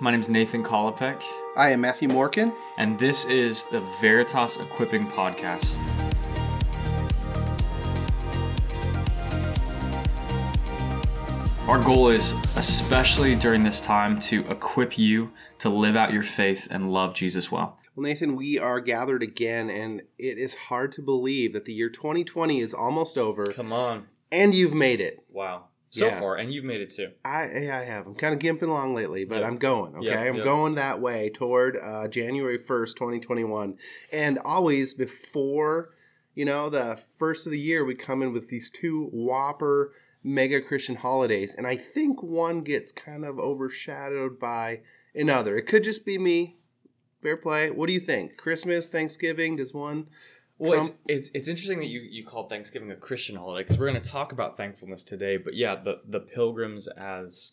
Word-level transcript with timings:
My 0.00 0.10
name 0.10 0.20
is 0.20 0.28
Nathan 0.28 0.62
Kolopek, 0.62 1.22
I 1.56 1.70
am 1.70 1.80
Matthew 1.80 2.08
Morkin. 2.08 2.52
and 2.76 2.98
this 2.98 3.24
is 3.24 3.64
the 3.64 3.80
Veritas 4.00 4.58
Equipping 4.58 5.06
Podcast. 5.06 5.76
Our 11.68 11.82
goal 11.82 12.08
is, 12.10 12.32
especially 12.54 13.34
during 13.34 13.64
this 13.64 13.80
time, 13.80 14.20
to 14.20 14.48
equip 14.48 14.96
you 14.96 15.32
to 15.58 15.68
live 15.68 15.96
out 15.96 16.12
your 16.12 16.22
faith 16.22 16.68
and 16.70 16.88
love 16.92 17.12
Jesus 17.12 17.50
well. 17.50 17.76
Well, 17.96 18.04
Nathan, 18.04 18.36
we 18.36 18.56
are 18.56 18.78
gathered 18.80 19.22
again, 19.22 19.68
and 19.68 20.02
it 20.16 20.38
is 20.38 20.54
hard 20.54 20.92
to 20.92 21.02
believe 21.02 21.52
that 21.54 21.64
the 21.64 21.72
year 21.74 21.88
2020 21.90 22.60
is 22.60 22.72
almost 22.72 23.18
over, 23.18 23.44
Come 23.46 23.72
on. 23.72 24.06
and 24.30 24.54
you've 24.54 24.74
made 24.74 25.00
it. 25.00 25.24
Wow. 25.28 25.64
So 25.96 26.06
Yeah. 26.06 26.20
far, 26.20 26.36
and 26.36 26.52
you've 26.52 26.64
made 26.64 26.80
it 26.82 26.90
too. 26.90 27.10
I, 27.24 27.44
I 27.44 27.84
have. 27.84 28.06
I'm 28.06 28.14
kind 28.14 28.34
of 28.34 28.40
gimping 28.40 28.68
along 28.68 28.94
lately, 28.94 29.24
but 29.24 29.38
Yep. 29.40 29.46
I'm 29.46 29.56
going. 29.56 29.94
Okay, 29.96 30.06
Yep, 30.06 30.28
I'm 30.28 30.34
yep. 30.36 30.44
going 30.44 30.74
that 30.74 31.00
way 31.00 31.30
toward 31.30 31.76
uh, 31.76 32.06
January 32.08 32.58
1st, 32.58 32.94
2021, 32.96 33.78
and 34.12 34.38
always 34.44 34.92
before 34.94 35.90
you 36.34 36.44
know 36.44 36.68
the 36.68 37.00
first 37.18 37.46
of 37.46 37.52
the 37.52 37.58
year, 37.58 37.84
we 37.84 37.94
come 37.94 38.22
in 38.22 38.32
with 38.32 38.48
these 38.48 38.70
two 38.70 39.06
whopper 39.12 39.92
mega 40.22 40.60
Christian 40.60 40.96
holidays, 40.96 41.54
and 41.54 41.66
I 41.66 41.76
think 41.76 42.22
one 42.22 42.62
gets 42.62 42.92
kind 42.92 43.24
of 43.24 43.38
overshadowed 43.38 44.38
by 44.38 44.80
another. 45.14 45.56
It 45.56 45.66
could 45.66 45.84
just 45.84 46.04
be 46.04 46.18
me. 46.18 46.56
Fair 47.22 47.36
play. 47.38 47.70
What 47.70 47.86
do 47.86 47.92
you 47.94 48.00
think? 48.00 48.36
Christmas, 48.36 48.86
Thanksgiving, 48.86 49.56
does 49.56 49.72
one? 49.72 50.06
Well, 50.58 50.80
it's, 50.80 50.90
it's 51.06 51.30
it's 51.34 51.48
interesting 51.48 51.80
that 51.80 51.88
you 51.88 52.00
you 52.00 52.24
called 52.24 52.48
Thanksgiving 52.48 52.90
a 52.90 52.96
Christian 52.96 53.36
holiday 53.36 53.62
because 53.62 53.78
we're 53.78 53.88
going 53.90 54.00
to 54.00 54.08
talk 54.10 54.32
about 54.32 54.56
thankfulness 54.56 55.02
today. 55.02 55.36
But 55.36 55.54
yeah, 55.54 55.74
the 55.76 56.00
the 56.08 56.20
pilgrims 56.20 56.88
as 56.88 57.52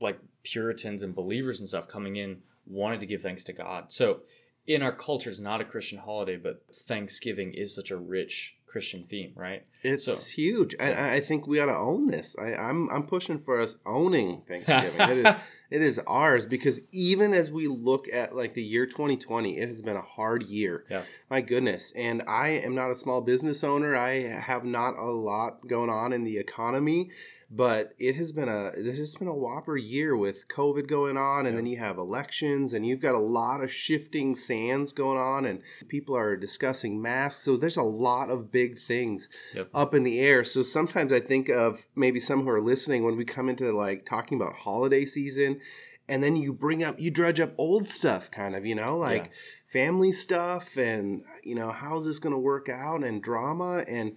like 0.00 0.18
Puritans 0.44 1.02
and 1.02 1.14
believers 1.14 1.58
and 1.60 1.68
stuff 1.68 1.88
coming 1.88 2.16
in 2.16 2.42
wanted 2.66 3.00
to 3.00 3.06
give 3.06 3.22
thanks 3.22 3.42
to 3.44 3.52
God. 3.52 3.92
So 3.92 4.20
in 4.66 4.82
our 4.82 4.92
culture, 4.92 5.30
it's 5.30 5.40
not 5.40 5.60
a 5.60 5.64
Christian 5.64 5.98
holiday, 5.98 6.36
but 6.36 6.62
Thanksgiving 6.72 7.52
is 7.54 7.74
such 7.74 7.90
a 7.90 7.96
rich 7.96 8.56
Christian 8.66 9.02
theme, 9.04 9.32
right? 9.34 9.66
It's 9.82 10.04
So- 10.04 10.14
huge. 10.14 10.74
I, 10.78 11.16
I 11.16 11.20
think 11.20 11.46
we 11.46 11.58
ought 11.60 11.66
to 11.66 11.76
own 11.76 12.06
this. 12.06 12.36
I, 12.38 12.54
I'm 12.54 12.88
I'm 12.90 13.02
pushing 13.06 13.40
for 13.40 13.60
us 13.60 13.76
owning 13.84 14.42
Thanksgiving. 14.48 15.00
it, 15.00 15.26
is, 15.26 15.34
it 15.72 15.80
is 15.80 15.98
ours 16.06 16.46
because 16.46 16.80
even 16.92 17.32
as 17.32 17.50
we 17.50 17.66
look 17.66 18.06
at 18.12 18.36
like 18.36 18.52
the 18.52 18.62
year 18.62 18.84
2020, 18.84 19.58
it 19.58 19.68
has 19.68 19.80
been 19.80 19.96
a 19.96 20.02
hard 20.02 20.42
year. 20.42 20.84
Yeah. 20.90 21.02
My 21.30 21.40
goodness. 21.40 21.92
And 21.96 22.22
I 22.28 22.48
am 22.48 22.74
not 22.74 22.90
a 22.90 22.94
small 22.94 23.22
business 23.22 23.64
owner. 23.64 23.96
I 23.96 24.22
have 24.22 24.64
not 24.64 24.98
a 24.98 25.10
lot 25.10 25.66
going 25.66 25.88
on 25.88 26.12
in 26.12 26.24
the 26.24 26.36
economy, 26.36 27.10
but 27.54 27.92
it 27.98 28.16
has 28.16 28.32
been 28.32 28.48
a 28.48 28.68
it 28.68 28.94
has 28.96 29.14
been 29.14 29.28
a 29.28 29.34
whopper 29.34 29.76
year 29.76 30.16
with 30.16 30.48
COVID 30.48 30.88
going 30.88 31.18
on, 31.18 31.40
and 31.44 31.50
Yeah. 31.54 31.56
then 31.56 31.66
you 31.66 31.76
have 31.76 31.98
elections, 31.98 32.72
and 32.72 32.86
you've 32.86 33.00
got 33.00 33.14
a 33.14 33.18
lot 33.20 33.62
of 33.62 33.70
shifting 33.70 34.34
sands 34.34 34.92
going 34.92 35.18
on, 35.18 35.44
and 35.44 35.60
people 35.88 36.16
are 36.16 36.34
discussing 36.34 37.02
masks. 37.02 37.42
So 37.42 37.58
there's 37.58 37.76
a 37.76 37.82
lot 37.82 38.30
of 38.30 38.50
big 38.50 38.78
things 38.78 39.28
Yep. 39.54 39.68
up 39.74 39.94
in 39.94 40.02
the 40.02 40.18
air. 40.18 40.44
So 40.44 40.62
sometimes 40.62 41.12
I 41.12 41.20
think 41.20 41.50
of 41.50 41.86
maybe 41.94 42.20
some 42.20 42.42
who 42.44 42.48
are 42.48 42.62
listening 42.62 43.04
when 43.04 43.16
we 43.16 43.24
come 43.26 43.50
into 43.50 43.70
like 43.72 44.06
talking 44.06 44.40
about 44.40 44.54
holiday 44.54 45.04
season, 45.04 45.60
and 46.08 46.22
then 46.22 46.36
you 46.36 46.54
bring 46.54 46.82
up 46.82 46.98
you 46.98 47.10
drudge 47.10 47.38
up 47.38 47.52
old 47.58 47.88
stuff, 47.88 48.30
kind 48.30 48.56
of, 48.56 48.64
you 48.64 48.74
know, 48.74 48.96
like 48.96 49.26
Yeah. 49.26 49.30
family 49.66 50.12
stuff, 50.12 50.78
and 50.78 51.22
you 51.42 51.54
know 51.54 51.70
how's 51.70 52.06
this 52.06 52.18
going 52.18 52.32
to 52.34 52.38
work 52.38 52.70
out, 52.70 53.04
and 53.04 53.22
drama, 53.22 53.84
and 53.86 54.16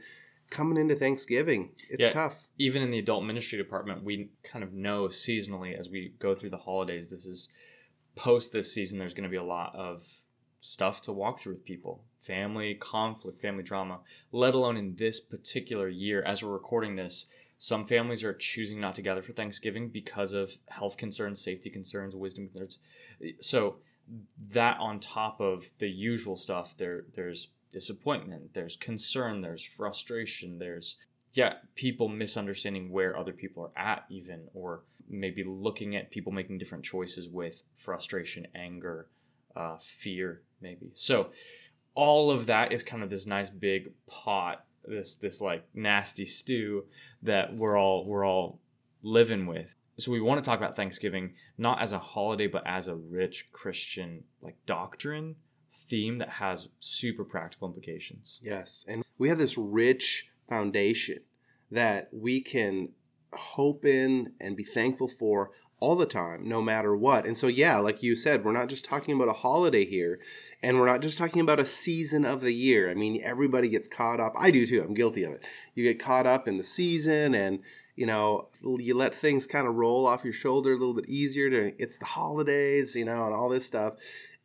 coming 0.55 0.77
into 0.77 0.95
Thanksgiving, 0.95 1.71
it's 1.89 2.01
Yeah. 2.01 2.11
tough. 2.11 2.41
even 2.57 2.81
in 2.81 2.89
the 2.89 2.99
adult 2.99 3.25
ministry 3.25 3.57
department, 3.57 4.01
we 4.03 4.29
kind 4.41 4.63
of 4.63 4.71
know 4.71 5.07
seasonally 5.09 5.77
as 5.77 5.89
we 5.89 6.13
go 6.19 6.33
through 6.33 6.49
the 6.51 6.57
holidays, 6.57 7.09
this 7.09 7.25
is 7.25 7.49
post 8.15 8.53
this 8.53 8.71
season, 8.71 8.97
there's 8.97 9.13
going 9.13 9.25
to 9.25 9.29
be 9.29 9.35
a 9.35 9.43
lot 9.43 9.75
of 9.75 10.23
stuff 10.61 11.01
to 11.01 11.11
walk 11.11 11.37
through 11.37 11.53
with 11.53 11.65
people 11.65 12.05
family 12.17 12.73
conflict, 12.75 13.39
family 13.39 13.61
drama, 13.61 13.99
let 14.31 14.55
alone 14.55 14.77
in 14.77 14.95
this 14.95 15.19
particular 15.19 15.87
year. 15.89 16.23
As 16.23 16.41
we're 16.41 16.51
recording 16.53 16.95
this, 16.95 17.27
some 17.57 17.85
families 17.85 18.23
are 18.23 18.33
choosing 18.33 18.79
not 18.79 18.95
to 18.95 19.01
gather 19.03 19.21
for 19.21 19.33
Thanksgiving 19.33 19.89
because 19.89 20.33
of 20.33 20.57
health 20.69 20.97
concerns, 20.97 21.39
safety 21.39 21.69
concerns, 21.69 22.15
wisdom 22.15 22.47
concerns. 22.47 22.79
So, 23.41 23.77
that 24.49 24.77
on 24.79 24.99
top 24.99 25.39
of 25.39 25.71
the 25.79 25.89
usual 25.89 26.37
stuff, 26.37 26.75
there 26.77 27.05
there's 27.13 27.49
disappointment, 27.75 28.53
there's 28.53 28.77
concern, 28.77 29.41
there's 29.41 29.61
frustration, 29.61 30.59
there's 30.59 30.95
yeah, 31.33 31.55
people 31.75 32.07
misunderstanding 32.07 32.89
where 32.89 33.17
other 33.17 33.33
people 33.33 33.63
are 33.63 33.77
at, 33.77 34.05
even, 34.09 34.47
or 34.53 34.83
maybe 35.09 35.43
looking 35.43 35.93
at 35.97 36.09
people 36.09 36.31
making 36.31 36.57
different 36.57 36.85
choices 36.85 37.27
with 37.27 37.63
frustration, 37.75 38.47
anger, 38.55 39.09
uh, 39.57 39.75
fear, 39.77 40.41
maybe. 40.61 40.91
So, 40.93 41.31
all 41.93 42.31
of 42.31 42.45
that 42.45 42.71
is 42.71 42.81
kind 42.81 43.03
of 43.03 43.09
this 43.09 43.27
nice 43.27 43.49
big 43.49 43.91
pot, 44.07 44.63
this 44.85 45.15
this 45.15 45.41
like 45.41 45.67
nasty 45.73 46.25
stew 46.25 46.85
that 47.23 47.53
we're 47.53 47.77
all 47.77 48.05
we're 48.05 48.25
all 48.25 48.59
living 49.03 49.45
with. 49.47 49.75
So 49.97 50.11
we 50.11 50.21
want 50.21 50.41
to 50.41 50.49
talk 50.49 50.59
about 50.59 50.75
Thanksgiving 50.77 51.33
not 51.57 51.81
as 51.81 51.91
a 51.93 51.99
holiday, 51.99 52.47
but 52.47 52.63
as 52.65 52.87
a 52.87 52.95
rich 52.95 53.51
Christian 53.51 54.23
like 54.41 54.55
doctrine 54.65 55.35
theme 55.75 56.17
that 56.19 56.29
has 56.29 56.69
super 56.79 57.23
practical 57.23 57.67
implications. 57.67 58.39
Yes, 58.43 58.85
and 58.87 59.03
we 59.17 59.29
have 59.29 59.37
this 59.37 59.57
rich 59.57 60.29
foundation 60.49 61.19
that 61.71 62.09
we 62.11 62.41
can 62.41 62.89
hope 63.33 63.85
in 63.85 64.33
and 64.39 64.55
be 64.55 64.63
thankful 64.63 65.07
for 65.07 65.51
all 65.79 65.95
the 65.95 66.05
time, 66.05 66.47
no 66.47 66.61
matter 66.61 66.95
what. 66.95 67.25
And 67.25 67.37
so, 67.37 67.47
yeah, 67.47 67.77
like 67.79 68.01
you 68.01 68.15
said, 68.15 68.45
we're 68.45 68.53
not 68.53 68.69
just 68.69 68.85
talking 68.85 69.13
about 69.13 69.27
a 69.27 69.33
holiday 69.33 69.85
here, 69.85 70.19
and 70.63 70.79
we're 70.79 70.87
not 70.87 71.01
just 71.01 71.17
talking 71.17 71.41
about 71.41 71.59
a 71.59 71.65
season 71.65 72.25
of 72.25 72.41
the 72.41 72.53
year. 72.53 72.89
I 72.89 72.93
mean, 72.93 73.21
everybody 73.23 73.69
gets 73.69 73.87
caught 73.87 74.19
up. 74.19 74.33
I 74.37 74.51
do 74.51 74.65
too. 74.65 74.81
I'm 74.81 74.93
guilty 74.93 75.23
of 75.23 75.33
it. 75.33 75.43
You 75.73 75.83
get 75.83 75.99
caught 75.99 76.25
up 76.25 76.47
in 76.47 76.57
the 76.57 76.63
season 76.63 77.35
and 77.35 77.59
you 77.95 78.05
know, 78.05 78.49
you 78.61 78.93
let 78.93 79.15
things 79.15 79.47
kind 79.47 79.67
of 79.67 79.75
roll 79.75 80.05
off 80.05 80.25
your 80.25 80.33
shoulder 80.33 80.71
a 80.71 80.77
little 80.77 80.93
bit 80.93 81.07
easier. 81.07 81.71
It's 81.77 81.97
the 81.97 82.05
holidays, 82.05 82.93
you 82.95 83.05
know, 83.05 83.25
and 83.25 83.33
all 83.33 83.47
this 83.47 83.65
stuff, 83.65 83.93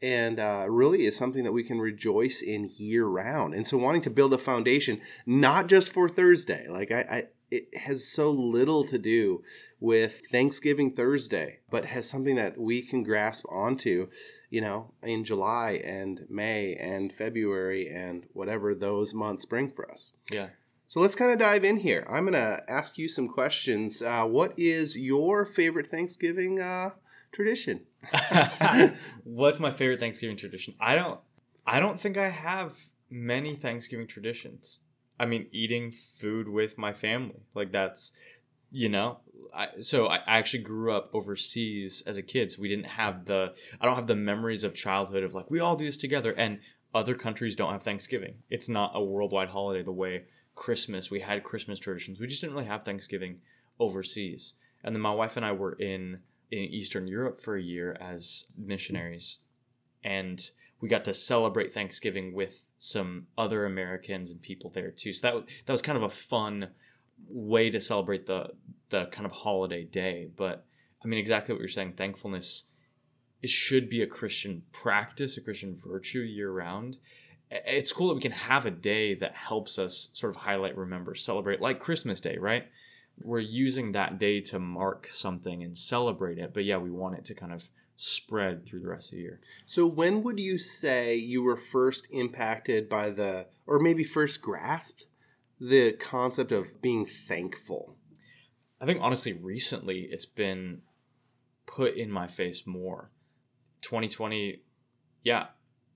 and 0.03 0.41
uh, 0.41 0.67
really 0.69 1.05
is 1.05 1.17
something 1.17 1.45
that 1.45 1.53
we 1.53 1.65
can 1.65 1.79
rejoice 1.79 2.43
in 2.43 2.71
year 2.77 3.05
round. 3.05 3.55
And 3.55 3.67
so, 3.67 3.77
wanting 3.77 4.03
to 4.03 4.11
build 4.11 4.33
a 4.33 4.39
foundation, 4.39 5.01
not 5.27 5.67
just 5.67 5.93
for 5.93 6.09
Thursday, 6.09 6.67
like 6.69 6.91
I, 6.91 7.01
I 7.01 7.25
it 7.51 7.77
has 7.77 8.07
so 8.07 8.31
little 8.31 8.85
to 8.85 8.99
do 8.99 9.43
with 9.81 10.23
Thanksgiving 10.31 10.95
Thursday, 10.95 11.59
but 11.71 11.87
has 11.87 12.09
something 12.09 12.37
that 12.37 12.59
we 12.59 12.83
can 12.83 13.03
grasp 13.03 13.45
onto, 13.49 14.09
you 14.51 14.61
know, 14.61 14.93
in 15.03 15.25
July 15.25 15.81
and 15.85 16.27
May 16.29 16.77
and 16.77 17.13
February 17.13 17.89
and 17.89 18.27
whatever 18.33 18.75
those 18.75 19.15
months 19.15 19.45
bring 19.45 19.71
for 19.71 19.91
us. 19.91 20.13
Yeah. 20.31 20.51
So 20.87 21.01
let's 21.01 21.15
kind 21.15 21.33
of 21.33 21.39
dive 21.39 21.65
in 21.65 21.79
here. 21.79 22.07
I'm 22.11 22.25
going 22.25 22.35
to 22.35 22.65
ask 22.69 22.99
you 22.99 23.09
some 23.09 23.29
questions. 23.29 24.03
Uh, 24.03 24.25
what 24.25 24.53
is 24.57 24.97
your 24.97 25.45
favorite 25.45 25.91
Thanksgiving 25.91 26.61
uh, 26.61 26.91
tradition? 27.33 27.81
What's 29.25 29.61
my 29.61 29.71
favorite 29.71 30.01
Thanksgiving 30.01 30.37
tradition? 30.37 30.75
I 30.81 30.95
don't 30.95 31.21
I 31.67 31.81
don't 31.81 32.01
think 32.01 32.17
I 32.17 32.29
have 32.29 32.79
many 33.11 33.57
Thanksgiving 33.57 34.07
traditions. 34.07 34.81
I 35.19 35.27
mean, 35.27 35.47
eating 35.53 35.91
food 35.91 36.49
with 36.49 36.79
my 36.79 36.93
family. 36.93 37.43
Like 37.55 37.73
that's 37.73 38.13
you 38.73 38.89
know, 38.89 39.19
I, 39.53 39.69
so 39.81 40.07
I 40.07 40.21
actually 40.27 40.63
grew 40.63 40.93
up 40.93 41.11
overseas 41.13 42.05
as 42.07 42.17
a 42.17 42.23
kid, 42.23 42.53
so 42.53 42.63
we 42.63 42.69
didn't 42.69 42.87
have 42.87 43.25
the 43.25 43.55
I 43.81 43.87
don't 43.87 43.97
have 43.97 44.07
the 44.07 44.15
memories 44.15 44.65
of 44.65 44.75
childhood 44.75 45.25
of 45.25 45.35
like 45.35 45.51
we 45.51 45.61
all 45.61 45.77
do 45.77 45.87
this 45.87 45.97
together 45.97 46.33
and 46.33 46.61
other 46.95 47.15
countries 47.15 47.57
don't 47.57 47.73
have 47.73 47.83
Thanksgiving. 47.83 48.35
It's 48.49 48.69
not 48.69 48.93
a 48.95 49.03
worldwide 49.03 49.49
holiday 49.49 49.83
the 49.83 49.93
way 49.93 50.25
Christmas, 50.55 51.11
we 51.11 51.21
had 51.21 51.45
Christmas 51.45 51.79
traditions. 51.79 52.21
We 52.21 52.27
just 52.27 52.41
didn't 52.41 52.55
really 52.55 52.67
have 52.67 52.85
Thanksgiving 52.85 53.41
overseas. 53.79 54.55
And 54.83 54.95
then 54.95 55.03
my 55.03 55.13
wife 55.13 55.37
and 55.37 55.47
I 55.47 55.53
were 55.53 55.73
in 55.73 56.21
in 56.51 56.59
Eastern 56.59 57.07
Europe 57.07 57.41
for 57.41 57.57
a 57.57 57.63
year 57.63 57.97
as 58.01 58.47
mm-hmm. 58.53 58.69
missionaries, 58.69 59.41
and 60.05 60.51
we 60.81 60.89
got 60.89 61.05
to 61.05 61.15
celebrate 61.15 61.75
Thanksgiving 61.75 62.35
with 62.35 62.65
some 62.79 63.27
other 63.37 63.67
Americans 63.67 64.31
and 64.31 64.41
people 64.41 64.71
there 64.71 64.91
too. 64.91 65.13
So 65.13 65.27
that 65.27 65.35
was, 65.35 65.45
that 65.67 65.73
was 65.73 65.83
kind 65.83 65.99
of 65.99 66.05
a 66.05 66.11
fun 66.11 66.69
way 67.29 67.71
to 67.71 67.81
celebrate 67.81 68.27
the 68.27 68.51
the 68.89 69.07
kind 69.07 69.27
of 69.27 69.33
holiday 69.33 69.85
day. 69.85 70.31
But 70.37 70.65
I 71.05 71.09
mean, 71.09 71.21
exactly 71.21 71.55
what 71.55 71.61
you're 71.61 71.69
saying. 71.69 71.95
Thankfulness 71.95 72.65
it 73.43 73.51
should 73.51 73.89
be 73.89 74.03
a 74.03 74.07
Christian 74.07 74.63
practice, 74.73 75.37
a 75.37 75.41
Christian 75.41 75.75
virtue 75.75 76.21
year 76.21 76.51
round. 76.51 76.99
It's 77.51 77.93
cool 77.93 78.09
that 78.09 78.15
we 78.15 78.21
can 78.21 78.33
have 78.33 78.67
a 78.67 78.71
day 78.71 79.15
that 79.15 79.35
helps 79.35 79.79
us 79.79 80.11
sort 80.13 80.37
of 80.37 80.43
highlight, 80.43 80.77
remember, 80.77 81.15
celebrate, 81.15 81.61
like 81.61 81.81
Christmas 81.81 82.21
Day, 82.21 82.37
right? 82.39 82.67
We're 83.23 83.41
using 83.41 83.93
that 83.93 84.19
day 84.19 84.41
to 84.43 84.59
mark 84.59 85.09
something 85.13 85.63
and 85.63 85.77
celebrate 85.77 86.39
it, 86.39 86.55
but 86.55 86.65
yeah, 86.65 86.79
we 86.79 86.91
want 86.91 87.17
it 87.17 87.25
to 87.27 87.35
kind 87.35 87.53
of 87.53 87.71
spread 87.97 88.65
through 88.65 88.81
the 88.81 88.89
rest 88.89 89.13
of 89.13 89.17
the 89.17 89.23
year. 89.23 89.41
So 89.67 89.87
when 89.87 90.23
would 90.23 90.41
you 90.41 90.57
say 90.57 91.17
you 91.17 91.43
were 91.43 91.57
first 91.57 92.09
impacted 92.11 92.89
by 92.89 93.11
the, 93.11 93.47
or 93.67 93.79
maybe 93.79 94.05
first 94.05 94.41
grasped 94.41 95.07
the 95.61 95.93
concept 95.93 96.51
of 96.51 96.81
being 96.81 97.05
thankful? 97.05 97.97
I 98.81 98.87
think 98.87 99.01
honestly, 99.03 99.35
recently 99.35 100.09
it's 100.11 100.25
been 100.25 100.81
put 101.67 101.95
in 101.97 102.11
my 102.11 102.27
face 102.27 102.67
more. 102.67 103.11
2020, 103.83 104.63
yeah, 105.23 105.49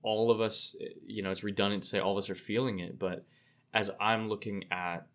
all 0.03 0.29
of 0.29 0.39
us, 0.39 0.75
you 1.05 1.23
know, 1.23 1.31
it's 1.31 1.43
redundant 1.43 1.81
to 1.83 1.89
say 1.89 1.99
all 1.99 2.11
of 2.11 2.23
us 2.23 2.29
are 2.29 2.35
feeling 2.35 2.79
it, 2.79 2.99
but 2.99 3.25
as 3.73 3.89
I'm 3.99 4.29
looking 4.29 4.65
at, 4.71 5.07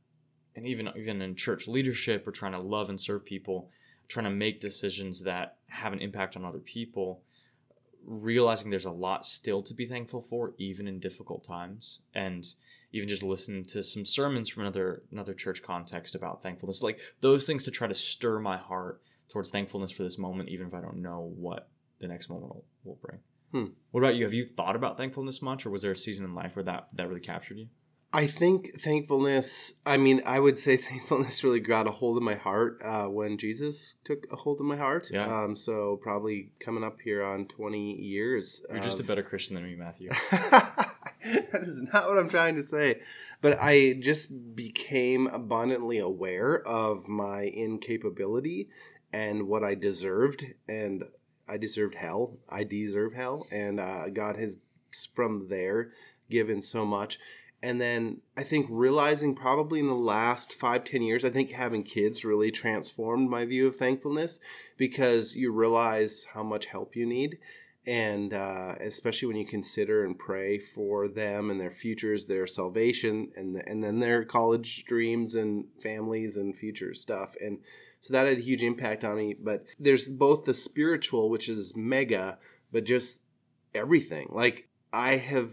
and 0.57 0.67
even 0.67 0.89
even 0.97 1.23
in 1.23 1.35
church 1.35 1.69
leadership 1.69 2.27
or 2.27 2.33
trying 2.33 2.53
to 2.53 2.59
love 2.59 2.89
and 2.89 3.01
serve 3.01 3.25
people, 3.25 3.71
trying 4.09 4.25
to 4.25 4.31
make 4.31 4.61
decisions 4.61 5.23
that 5.23 5.57
have 5.69 5.93
an 5.93 6.01
impact 6.01 6.37
on 6.37 6.45
other 6.45 6.59
people, 6.59 7.23
realizing 8.05 8.71
there's 8.71 8.85
a 8.85 8.91
lot 8.91 9.25
still 9.25 9.63
to 9.63 9.75
be 9.75 9.87
thankful 9.87 10.21
for, 10.21 10.55
even 10.59 10.89
in 10.89 10.99
difficult 10.99 11.45
times, 11.45 12.01
and 12.15 12.55
even 12.93 13.09
just 13.09 13.23
listen 13.23 13.65
to 13.65 13.83
some 13.83 14.05
sermons 14.05 14.49
from 14.49 14.63
another 14.63 15.03
another 15.13 15.35
church 15.35 15.63
context 15.63 16.15
about 16.15 16.43
thankfulness, 16.43 16.83
like 16.83 17.01
those 17.21 17.47
things 17.47 17.65
to 17.65 17.71
try 17.71 17.87
to 17.87 17.95
stir 17.95 18.39
my 18.39 18.57
heart 18.57 19.01
towards 19.29 19.51
thankfulness 19.51 19.93
for 19.93 20.03
this 20.03 20.19
moment, 20.19 20.49
even 20.49 20.67
if 20.67 20.75
I 20.75 20.81
don't 20.81 21.01
know 21.01 21.33
what 21.37 21.69
the 22.01 22.09
next 22.09 22.29
moment 22.29 22.53
will, 22.53 22.65
will 22.85 22.99
bring. 23.01 23.19
Hmm. 23.53 23.73
What 23.91 24.03
about 24.03 24.17
you? 24.17 24.25
Have 24.25 24.33
you 24.33 24.47
thought 24.47 24.77
about 24.77 24.97
thankfulness 24.97 25.43
much, 25.43 25.67
or 25.67 25.71
was 25.71 25.83
there 25.83 25.93
a 25.93 25.97
season 25.97 26.25
in 26.25 26.35
life 26.35 26.57
where 26.57 26.65
that 26.65 26.89
that 26.95 27.09
really 27.09 27.21
captured 27.21 27.59
you? 27.59 27.69
I 28.13 28.27
think 28.27 28.81
thankfulness, 28.81 29.73
I 29.87 29.97
mean, 29.97 30.23
I 30.27 30.41
would 30.41 30.59
say 30.59 30.77
thankfulness 30.89 31.45
really 31.45 31.61
got 31.61 31.87
a 31.87 31.93
hold 31.93 32.17
of 32.17 32.23
my 32.23 32.35
heart 32.35 32.79
uh, 32.83 33.07
when 33.07 33.39
Jesus 33.39 33.95
took 34.05 34.27
a 34.33 34.37
hold 34.37 34.59
of 34.59 34.67
my 34.67 34.77
heart. 34.77 35.11
Yeah. 35.13 35.27
Um, 35.27 35.57
so 35.57 36.01
probably 36.03 36.51
coming 36.59 36.83
up 36.83 37.01
here 37.03 37.23
on 37.23 37.47
20 37.47 37.95
years. 37.97 38.63
You're 38.71 38.83
just 38.83 39.01
a 39.01 39.05
better 39.05 39.23
Christian 39.23 39.55
than 39.55 39.65
me, 39.65 39.77
Matthew. 39.77 40.11
that 40.31 41.63
is 41.63 41.83
not 41.93 42.09
what 42.09 42.19
I'm 42.19 42.29
trying 42.29 42.57
to 42.57 42.63
say. 42.63 43.01
But 43.41 43.59
I 43.61 43.95
just 43.95 44.57
became 44.57 45.29
abundantly 45.29 45.99
aware 45.99 46.61
of 46.67 47.07
my 47.07 47.43
incapability 47.43 48.69
and 49.13 49.47
what 49.47 49.63
I 49.63 49.77
deserved. 49.77 50.45
And 50.69 51.05
I 51.49 51.59
deserved 51.59 51.95
hell. 51.95 52.39
I 52.49 52.65
deserve 52.65 53.15
hell. 53.15 53.47
And 53.53 53.79
uh, 53.79 54.09
God 54.09 54.37
has, 54.37 54.59
from 55.15 55.47
there, 55.49 55.93
given 56.29 56.61
so 56.61 56.85
much. 56.85 57.19
And 57.63 57.81
then 57.81 58.23
I 58.37 58.43
think 58.43 58.67
realizing 58.71 59.35
probably 59.35 59.81
in 59.81 59.89
the 59.89 59.95
last 59.95 60.53
five, 60.53 60.85
ten 60.85 61.03
years, 61.03 61.25
I 61.25 61.31
think 61.31 61.51
having 61.51 61.83
kids 61.83 62.25
really 62.25 62.51
transformed 62.51 63.29
my 63.29 63.45
view 63.45 63.67
of 63.67 63.77
thankfulness 63.77 64.41
because 64.79 65.37
you 65.37 65.53
realize 65.53 66.27
how 66.33 66.43
much 66.43 66.67
help 66.67 66.97
you 66.97 67.07
need 67.07 67.39
and 67.87 68.35
uh, 68.35 68.75
especially 68.81 69.29
when 69.29 69.37
you 69.37 69.47
consider 69.47 70.05
and 70.05 70.19
pray 70.19 70.59
for 70.59 71.09
them 71.09 71.51
and 71.51 71.61
their 71.61 71.71
futures, 71.71 72.27
their 72.27 72.47
salvation, 72.47 73.33
and 73.37 73.57
the, 73.57 73.67
and 73.69 73.83
then 73.83 74.01
their 74.01 74.25
college 74.25 74.85
dreams 74.85 75.35
and 75.35 75.65
families 75.83 76.37
and 76.37 76.57
future 76.57 76.95
stuff. 76.95 77.35
And 77.41 77.59
so 78.01 78.13
that 78.13 78.27
had 78.27 78.39
a 78.39 78.43
huge 78.43 78.63
impact 78.63 79.05
on 79.05 79.17
me. 79.17 79.35
But 79.35 79.65
there's 79.79 80.09
both 80.09 80.45
the 80.45 80.55
spiritual, 80.55 81.31
which 81.31 81.49
is 81.49 81.75
mega, 81.75 82.39
but 82.71 82.85
just 82.85 83.23
everything. 83.75 84.29
Like 84.31 84.69
I 84.93 85.17
have 85.17 85.53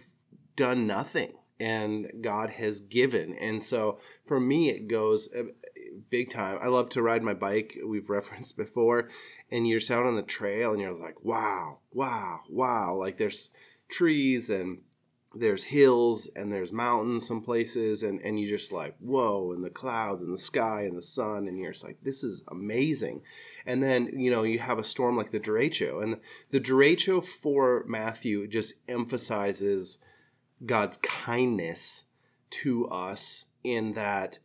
done 0.57 0.85
nothing, 0.85 1.33
and 1.59 2.11
God 2.21 2.51
has 2.51 2.79
given. 2.79 3.33
And 3.35 3.61
so 3.61 3.99
for 4.25 4.39
me, 4.39 4.69
it 4.69 4.87
goes. 4.87 5.29
uh, 5.33 5.43
Big 6.09 6.29
time. 6.29 6.59
I 6.61 6.67
love 6.67 6.89
to 6.89 7.01
ride 7.01 7.23
my 7.23 7.33
bike. 7.33 7.77
We've 7.85 8.09
referenced 8.17 8.55
before, 8.55 9.09
and 9.51 9.67
you're 9.67 9.81
out 9.89 10.05
on 10.05 10.15
the 10.15 10.21
trail 10.21 10.71
and 10.71 10.81
you're 10.81 10.93
like, 10.93 11.23
wow, 11.23 11.79
wow, 11.91 12.41
wow. 12.49 12.95
Like 12.95 13.17
there's 13.17 13.49
trees 13.89 14.49
and 14.49 14.79
there's 15.35 15.63
hills 15.63 16.29
and 16.35 16.51
there's 16.51 16.71
mountains 16.71 17.27
some 17.27 17.41
places 17.41 18.03
and, 18.03 18.19
and 18.21 18.39
you 18.39 18.47
just 18.47 18.71
like, 18.71 18.95
whoa, 18.99 19.51
and 19.51 19.63
the 19.63 19.69
clouds 19.69 20.21
and 20.21 20.33
the 20.33 20.37
sky 20.37 20.81
and 20.81 20.97
the 20.97 21.01
sun 21.01 21.47
and 21.47 21.57
you're 21.59 21.71
just 21.73 21.83
like, 21.83 21.97
this 22.03 22.23
is 22.23 22.43
amazing. 22.47 23.21
And 23.65 23.83
then, 23.83 24.19
you 24.19 24.31
know, 24.31 24.43
you 24.43 24.59
have 24.59 24.79
a 24.79 24.83
storm 24.83 25.15
like 25.17 25.31
the 25.31 25.39
derecho. 25.39 26.01
And 26.01 26.19
the 26.49 26.59
derecho 26.59 27.23
for 27.23 27.83
Matthew 27.87 28.47
just 28.47 28.75
emphasizes 28.87 29.97
God's 30.65 30.97
kindness 30.97 32.05
to 32.49 32.87
us 32.87 33.45
in 33.63 33.93
that 33.93 34.39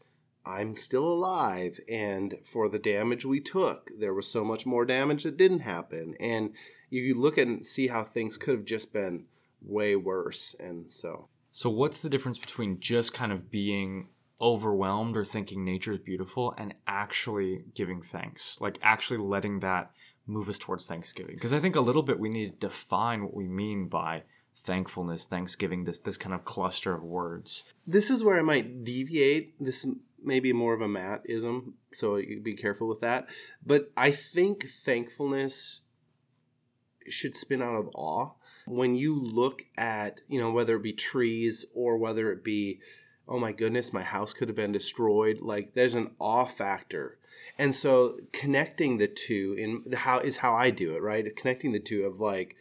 I'm 0.44 0.76
still 0.76 1.06
alive, 1.06 1.78
and 1.88 2.38
for 2.44 2.68
the 2.68 2.78
damage 2.78 3.24
we 3.24 3.40
took, 3.40 3.90
there 3.96 4.12
was 4.12 4.26
so 4.26 4.44
much 4.44 4.66
more 4.66 4.84
damage 4.84 5.22
that 5.22 5.36
didn't 5.36 5.60
happen. 5.60 6.16
And 6.18 6.50
if 6.90 7.04
you 7.04 7.14
look 7.14 7.38
and 7.38 7.64
see 7.64 7.86
how 7.86 8.04
things 8.04 8.36
could 8.36 8.54
have 8.54 8.64
just 8.64 8.92
been 8.92 9.26
way 9.64 9.96
worse. 9.96 10.54
And 10.58 10.90
so, 10.90 11.28
So, 11.50 11.70
what's 11.70 11.98
the 11.98 12.10
difference 12.10 12.38
between 12.38 12.80
just 12.80 13.14
kind 13.14 13.30
of 13.30 13.50
being 13.50 14.08
overwhelmed 14.40 15.16
or 15.16 15.24
thinking 15.24 15.64
nature 15.64 15.92
is 15.92 16.00
beautiful 16.00 16.54
and 16.58 16.74
actually 16.86 17.64
giving 17.74 18.02
thanks? 18.02 18.58
Like, 18.60 18.78
actually 18.82 19.18
letting 19.18 19.60
that 19.60 19.92
move 20.26 20.48
us 20.48 20.58
towards 20.58 20.86
Thanksgiving? 20.86 21.36
Because 21.36 21.52
I 21.52 21.60
think 21.60 21.76
a 21.76 21.80
little 21.80 22.02
bit 22.02 22.18
we 22.18 22.28
need 22.28 22.60
to 22.60 22.66
define 22.66 23.22
what 23.22 23.34
we 23.34 23.46
mean 23.46 23.86
by 23.86 24.24
thankfulness, 24.62 25.26
Thanksgiving, 25.26 25.84
this, 25.84 25.98
this 25.98 26.16
kind 26.16 26.34
of 26.34 26.44
cluster 26.44 26.94
of 26.94 27.02
words. 27.02 27.64
this 27.86 28.10
is 28.10 28.22
where 28.22 28.38
I 28.38 28.42
might 28.42 28.84
deviate. 28.84 29.54
This 29.62 29.86
may 30.22 30.40
be 30.40 30.52
more 30.52 30.72
of 30.72 30.80
a 30.80 30.86
Mattism, 30.86 31.72
so 31.90 32.16
be 32.42 32.54
careful 32.54 32.88
with 32.88 33.00
that. 33.00 33.26
But 33.64 33.90
I 33.96 34.12
think 34.12 34.68
thankfulness 34.68 35.80
should 37.08 37.34
spin 37.34 37.60
out 37.60 37.74
of 37.74 37.90
awe. 37.94 38.30
When 38.66 38.94
you 38.94 39.20
look 39.20 39.62
at, 39.76 40.20
you 40.28 40.40
know, 40.40 40.52
whether 40.52 40.76
it 40.76 40.82
be 40.82 40.92
trees 40.92 41.66
or 41.74 41.96
whether 41.96 42.30
it 42.30 42.44
be, 42.44 42.78
oh 43.26 43.40
my 43.40 43.50
goodness, 43.50 43.92
my 43.92 44.04
house 44.04 44.32
could 44.32 44.48
have 44.48 44.56
been 44.56 44.70
destroyed, 44.70 45.40
like 45.40 45.74
there's 45.74 45.96
an 45.96 46.12
awe 46.20 46.46
factor. 46.46 47.18
And 47.58 47.74
so 47.74 48.18
connecting 48.32 48.98
the 48.98 49.08
two 49.08 49.56
in 49.58 49.92
how 49.92 50.20
is 50.20 50.38
how 50.38 50.54
I 50.54 50.70
do 50.70 50.94
it, 50.94 51.02
right? 51.02 51.34
Connecting 51.36 51.72
the 51.72 51.80
two 51.80 52.04
of 52.04 52.20
like 52.20 52.56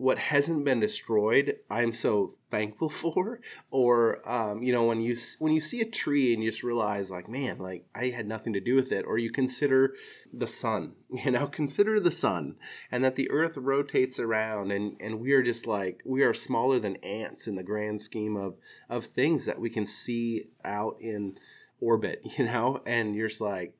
what 0.00 0.16
hasn't 0.16 0.64
been 0.64 0.80
destroyed, 0.80 1.56
I'm 1.70 1.92
so 1.92 2.32
thankful 2.50 2.88
for. 3.02 3.40
Or 3.70 4.26
um, 4.26 4.62
you 4.62 4.72
know, 4.72 4.84
when 4.84 5.02
you 5.02 5.14
when 5.40 5.52
you 5.52 5.60
see 5.60 5.82
a 5.82 5.84
tree 5.84 6.32
and 6.32 6.42
you 6.42 6.50
just 6.50 6.62
realize, 6.62 7.10
like, 7.10 7.28
man, 7.28 7.58
like 7.58 7.84
I 7.94 8.06
had 8.06 8.26
nothing 8.26 8.54
to 8.54 8.60
do 8.60 8.76
with 8.76 8.92
it. 8.92 9.04
Or 9.04 9.18
you 9.18 9.30
consider 9.30 9.94
the 10.32 10.46
sun, 10.46 10.94
you 11.10 11.30
know, 11.30 11.46
consider 11.46 12.00
the 12.00 12.10
sun, 12.10 12.56
and 12.90 13.04
that 13.04 13.16
the 13.16 13.30
Earth 13.30 13.58
rotates 13.58 14.18
around, 14.18 14.72
and 14.72 14.96
and 15.00 15.20
we 15.20 15.32
are 15.32 15.42
just 15.42 15.66
like 15.66 16.00
we 16.06 16.22
are 16.22 16.32
smaller 16.32 16.80
than 16.80 16.96
ants 16.96 17.46
in 17.46 17.56
the 17.56 17.62
grand 17.62 18.00
scheme 18.00 18.36
of 18.36 18.56
of 18.88 19.04
things 19.04 19.44
that 19.44 19.60
we 19.60 19.68
can 19.68 19.84
see 19.84 20.48
out 20.64 20.96
in 20.98 21.36
orbit, 21.78 22.22
you 22.38 22.46
know, 22.46 22.80
and 22.86 23.14
you're 23.14 23.28
just 23.28 23.42
like 23.42 23.74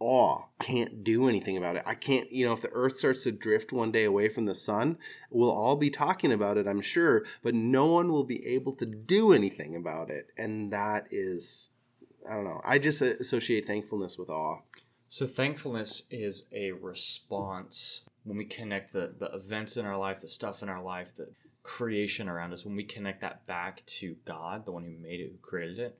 awe 0.00 0.44
can't 0.60 1.02
do 1.02 1.28
anything 1.28 1.56
about 1.56 1.76
it 1.76 1.82
i 1.86 1.94
can't 1.94 2.30
you 2.32 2.46
know 2.46 2.52
if 2.52 2.62
the 2.62 2.70
earth 2.72 2.98
starts 2.98 3.24
to 3.24 3.32
drift 3.32 3.72
one 3.72 3.90
day 3.92 4.04
away 4.04 4.28
from 4.28 4.44
the 4.46 4.54
sun 4.54 4.96
we'll 5.30 5.50
all 5.50 5.76
be 5.76 5.90
talking 5.90 6.32
about 6.32 6.56
it 6.56 6.66
i'm 6.66 6.80
sure 6.80 7.24
but 7.42 7.54
no 7.54 7.86
one 7.86 8.10
will 8.10 8.24
be 8.24 8.44
able 8.46 8.72
to 8.72 8.86
do 8.86 9.32
anything 9.32 9.74
about 9.74 10.10
it 10.10 10.28
and 10.36 10.72
that 10.72 11.06
is 11.10 11.70
i 12.28 12.34
don't 12.34 12.44
know 12.44 12.60
i 12.64 12.78
just 12.78 13.02
associate 13.02 13.66
thankfulness 13.66 14.18
with 14.18 14.30
awe 14.30 14.60
So, 15.10 15.26
thankfulness 15.26 16.02
is 16.10 16.44
a 16.52 16.72
response 16.72 18.02
when 18.24 18.36
we 18.36 18.44
connect 18.44 18.92
the, 18.92 19.14
the 19.18 19.34
events 19.34 19.78
in 19.78 19.86
our 19.86 19.96
life, 19.96 20.20
the 20.20 20.28
stuff 20.28 20.62
in 20.62 20.68
our 20.68 20.82
life, 20.82 21.14
the 21.14 21.28
creation 21.62 22.28
around 22.28 22.52
us, 22.52 22.64
when 22.66 22.76
we 22.76 22.84
connect 22.84 23.22
that 23.22 23.46
back 23.46 23.84
to 23.86 24.16
God, 24.26 24.66
the 24.66 24.72
one 24.72 24.84
who 24.84 24.90
made 24.90 25.20
it, 25.20 25.30
who 25.32 25.38
created 25.38 25.78
it. 25.78 25.98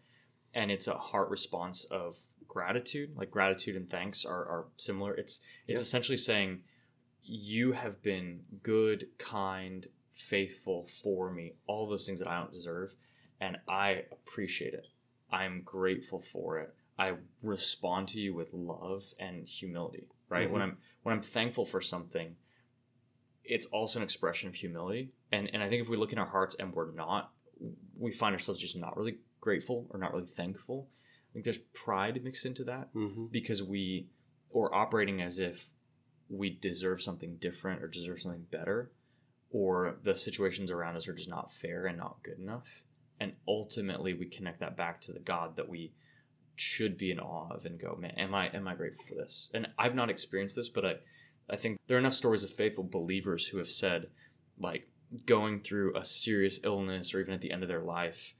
And 0.58 0.72
it's 0.72 0.88
a 0.88 0.94
heart 0.94 1.30
response 1.30 1.84
of 1.84 2.16
gratitude. 2.48 3.16
Like 3.16 3.30
gratitude 3.30 3.76
and 3.76 3.88
thanks 3.88 4.24
are, 4.24 4.44
are 4.44 4.64
similar. 4.74 5.14
It's 5.14 5.40
it's 5.68 5.80
essentially 5.80 6.16
saying, 6.16 6.60
You 7.22 7.72
have 7.72 8.02
been 8.02 8.40
good, 8.62 9.06
kind, 9.18 9.86
faithful 10.12 10.84
for 10.84 11.30
me, 11.30 11.52
all 11.68 11.88
those 11.88 12.06
things 12.06 12.18
that 12.18 12.28
I 12.28 12.40
don't 12.40 12.52
deserve, 12.52 12.94
and 13.40 13.58
I 13.68 14.04
appreciate 14.10 14.74
it. 14.74 14.86
I'm 15.30 15.62
grateful 15.64 16.20
for 16.20 16.58
it. 16.58 16.74
I 16.98 17.12
respond 17.44 18.08
to 18.08 18.20
you 18.20 18.34
with 18.34 18.52
love 18.52 19.04
and 19.20 19.46
humility, 19.46 20.08
right? 20.28 20.50
When 20.50 20.60
mm-hmm. 20.60 20.70
I'm 20.72 20.78
when 21.04 21.14
I'm 21.14 21.22
thankful 21.22 21.64
for 21.66 21.80
something, 21.80 22.34
it's 23.44 23.66
also 23.66 24.00
an 24.00 24.02
expression 24.02 24.48
of 24.48 24.56
humility. 24.56 25.12
And 25.30 25.48
and 25.52 25.62
I 25.62 25.68
think 25.68 25.82
if 25.82 25.88
we 25.88 25.96
look 25.96 26.12
in 26.12 26.18
our 26.18 26.26
hearts 26.26 26.56
and 26.58 26.74
we're 26.74 26.90
not, 26.90 27.30
we 27.96 28.10
find 28.10 28.32
ourselves 28.32 28.60
just 28.60 28.76
not 28.76 28.96
really 28.96 29.18
grateful 29.48 29.86
or 29.88 29.98
not 29.98 30.12
really 30.12 30.26
thankful. 30.26 30.88
I 31.30 31.32
think 31.32 31.44
there's 31.46 31.58
pride 31.72 32.22
mixed 32.22 32.44
into 32.44 32.64
that 32.64 32.92
mm-hmm. 32.94 33.26
because 33.30 33.62
we 33.62 34.08
or 34.50 34.74
operating 34.74 35.22
as 35.22 35.38
if 35.38 35.70
we 36.28 36.50
deserve 36.50 37.00
something 37.00 37.36
different 37.36 37.82
or 37.82 37.88
deserve 37.88 38.20
something 38.20 38.44
better 38.50 38.90
or 39.50 39.96
the 40.02 40.14
situations 40.14 40.70
around 40.70 40.96
us 40.96 41.08
are 41.08 41.14
just 41.14 41.30
not 41.30 41.50
fair 41.50 41.86
and 41.86 41.96
not 41.96 42.22
good 42.22 42.38
enough 42.38 42.82
and 43.18 43.32
ultimately 43.46 44.12
we 44.12 44.26
connect 44.26 44.60
that 44.60 44.76
back 44.76 45.00
to 45.00 45.12
the 45.12 45.18
god 45.18 45.56
that 45.56 45.68
we 45.68 45.92
should 46.56 46.98
be 46.98 47.10
in 47.10 47.18
awe 47.18 47.48
of 47.50 47.64
and 47.64 47.80
go 47.80 47.96
man 47.98 48.12
am 48.18 48.34
i 48.34 48.48
am 48.48 48.68
i 48.68 48.74
grateful 48.74 49.04
for 49.08 49.14
this 49.14 49.48
and 49.54 49.66
i've 49.78 49.94
not 49.94 50.10
experienced 50.10 50.56
this 50.56 50.68
but 50.68 50.84
i 50.84 50.94
i 51.48 51.56
think 51.56 51.78
there 51.86 51.96
are 51.96 52.00
enough 52.00 52.12
stories 52.12 52.44
of 52.44 52.50
faithful 52.50 52.84
believers 52.84 53.46
who 53.46 53.56
have 53.56 53.70
said 53.70 54.08
like 54.60 54.86
going 55.24 55.60
through 55.60 55.96
a 55.96 56.04
serious 56.04 56.60
illness 56.64 57.14
or 57.14 57.20
even 57.20 57.32
at 57.32 57.40
the 57.40 57.50
end 57.50 57.62
of 57.62 57.68
their 57.68 57.82
life 57.82 58.34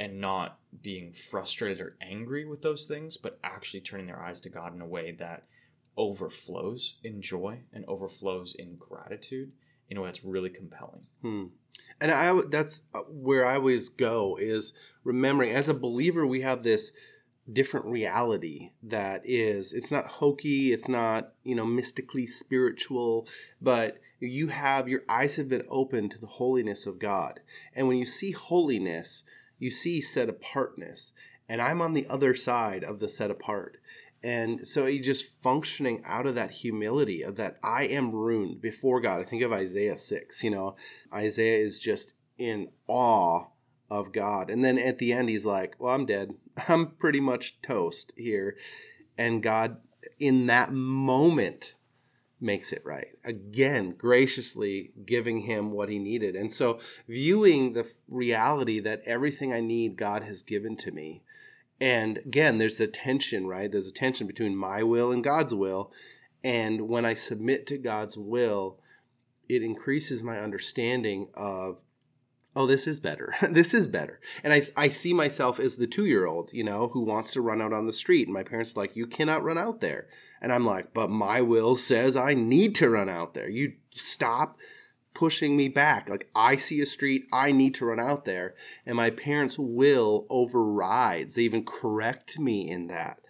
and 0.00 0.18
not 0.18 0.58
being 0.82 1.12
frustrated 1.12 1.78
or 1.78 1.94
angry 2.00 2.46
with 2.46 2.62
those 2.62 2.86
things, 2.86 3.18
but 3.18 3.38
actually 3.44 3.82
turning 3.82 4.06
their 4.06 4.20
eyes 4.20 4.40
to 4.40 4.48
God 4.48 4.74
in 4.74 4.80
a 4.80 4.86
way 4.86 5.12
that 5.12 5.44
overflows 5.96 6.96
in 7.04 7.20
joy 7.20 7.60
and 7.70 7.84
overflows 7.86 8.54
in 8.54 8.76
gratitude 8.76 9.52
in 9.90 9.98
a 9.98 10.00
way 10.00 10.08
that's 10.08 10.24
really 10.24 10.48
compelling. 10.48 11.02
Hmm. 11.20 11.44
And 12.00 12.10
I 12.10 12.40
that's 12.48 12.82
uh, 12.94 13.00
where 13.10 13.44
I 13.44 13.56
always 13.56 13.90
go 13.90 14.38
is 14.40 14.72
remembering 15.04 15.50
as 15.50 15.68
a 15.68 15.74
believer 15.74 16.26
we 16.26 16.40
have 16.40 16.62
this 16.62 16.92
different 17.52 17.84
reality 17.84 18.70
that 18.82 19.20
is 19.24 19.74
it's 19.74 19.90
not 19.90 20.06
hokey, 20.06 20.72
it's 20.72 20.88
not, 20.88 21.34
you 21.44 21.54
know, 21.54 21.66
mystically 21.66 22.26
spiritual, 22.26 23.28
but 23.60 23.98
you 24.18 24.48
have 24.48 24.88
your 24.88 25.02
eyes 25.10 25.36
have 25.36 25.50
been 25.50 25.66
opened 25.68 26.12
to 26.12 26.18
the 26.18 26.26
holiness 26.26 26.86
of 26.86 26.98
God. 26.98 27.40
And 27.74 27.86
when 27.86 27.98
you 27.98 28.06
see 28.06 28.30
holiness, 28.30 29.24
you 29.60 29.70
see 29.70 30.00
set 30.00 30.28
apartness. 30.28 31.12
And 31.48 31.62
I'm 31.62 31.80
on 31.80 31.94
the 31.94 32.06
other 32.08 32.34
side 32.34 32.82
of 32.82 32.98
the 32.98 33.08
set 33.08 33.30
apart. 33.30 33.76
And 34.22 34.66
so 34.66 34.86
you 34.86 35.00
just 35.00 35.40
functioning 35.42 36.02
out 36.04 36.26
of 36.26 36.34
that 36.34 36.50
humility 36.50 37.22
of 37.22 37.36
that 37.36 37.58
I 37.62 37.84
am 37.84 38.12
ruined 38.12 38.60
before 38.60 39.00
God. 39.00 39.20
I 39.20 39.24
think 39.24 39.42
of 39.42 39.52
Isaiah 39.52 39.96
6, 39.96 40.44
you 40.44 40.50
know, 40.50 40.76
Isaiah 41.12 41.58
is 41.58 41.80
just 41.80 42.14
in 42.36 42.68
awe 42.86 43.46
of 43.90 44.12
God. 44.12 44.50
And 44.50 44.64
then 44.64 44.78
at 44.78 44.98
the 44.98 45.12
end, 45.12 45.28
he's 45.28 45.46
like, 45.46 45.74
Well, 45.78 45.94
I'm 45.94 46.06
dead. 46.06 46.34
I'm 46.68 46.92
pretty 46.92 47.20
much 47.20 47.60
toast 47.62 48.12
here. 48.16 48.56
And 49.16 49.42
God, 49.42 49.78
in 50.18 50.46
that 50.46 50.72
moment, 50.72 51.74
makes 52.40 52.72
it 52.72 52.82
right. 52.84 53.08
Again, 53.24 53.94
graciously 53.96 54.92
giving 55.04 55.40
him 55.40 55.72
what 55.72 55.88
he 55.88 55.98
needed. 55.98 56.34
And 56.34 56.52
so, 56.52 56.80
viewing 57.08 57.74
the 57.74 57.86
reality 58.08 58.80
that 58.80 59.02
everything 59.04 59.52
I 59.52 59.60
need, 59.60 59.96
God 59.96 60.24
has 60.24 60.42
given 60.42 60.76
to 60.78 60.90
me 60.90 61.22
and 61.80 62.18
again, 62.18 62.58
there's 62.58 62.78
a 62.78 62.86
tension, 62.86 63.46
right? 63.46 63.72
There's 63.72 63.88
a 63.88 63.92
tension 63.92 64.26
between 64.26 64.54
my 64.54 64.82
will 64.82 65.10
and 65.12 65.24
God's 65.24 65.54
will. 65.54 65.90
And 66.44 66.88
when 66.88 67.04
I 67.04 67.14
submit 67.14 67.66
to 67.68 67.78
God's 67.78 68.18
will, 68.18 68.78
it 69.48 69.62
increases 69.62 70.22
my 70.22 70.38
understanding 70.38 71.28
of, 71.34 71.80
oh, 72.54 72.66
this 72.66 72.86
is 72.86 73.00
better. 73.00 73.34
this 73.50 73.72
is 73.72 73.86
better. 73.86 74.20
And 74.44 74.52
I, 74.52 74.68
I 74.76 74.88
see 74.90 75.14
myself 75.14 75.58
as 75.58 75.76
the 75.76 75.86
two 75.86 76.04
year 76.04 76.26
old, 76.26 76.50
you 76.52 76.64
know, 76.64 76.88
who 76.88 77.00
wants 77.00 77.32
to 77.32 77.40
run 77.40 77.62
out 77.62 77.72
on 77.72 77.86
the 77.86 77.92
street. 77.92 78.26
And 78.26 78.34
my 78.34 78.42
parents 78.42 78.76
are 78.76 78.80
like, 78.80 78.94
you 78.94 79.06
cannot 79.06 79.42
run 79.42 79.58
out 79.58 79.80
there. 79.80 80.06
And 80.40 80.52
I'm 80.52 80.64
like, 80.64 80.94
but 80.94 81.10
my 81.10 81.40
will 81.40 81.76
says 81.76 82.16
I 82.16 82.34
need 82.34 82.74
to 82.76 82.88
run 82.88 83.08
out 83.08 83.34
there. 83.34 83.48
You 83.48 83.74
stop 83.92 84.56
pushing 85.14 85.56
me 85.56 85.68
back. 85.68 86.08
Like 86.08 86.30
I 86.34 86.56
see 86.56 86.80
a 86.80 86.86
street, 86.86 87.26
I 87.32 87.52
need 87.52 87.74
to 87.74 87.84
run 87.84 88.00
out 88.00 88.24
there, 88.24 88.54
and 88.86 88.96
my 88.96 89.10
parents' 89.10 89.58
will 89.58 90.26
overrides. 90.30 91.34
They 91.34 91.42
even 91.42 91.64
correct 91.64 92.38
me 92.38 92.68
in 92.68 92.86
that. 92.86 93.20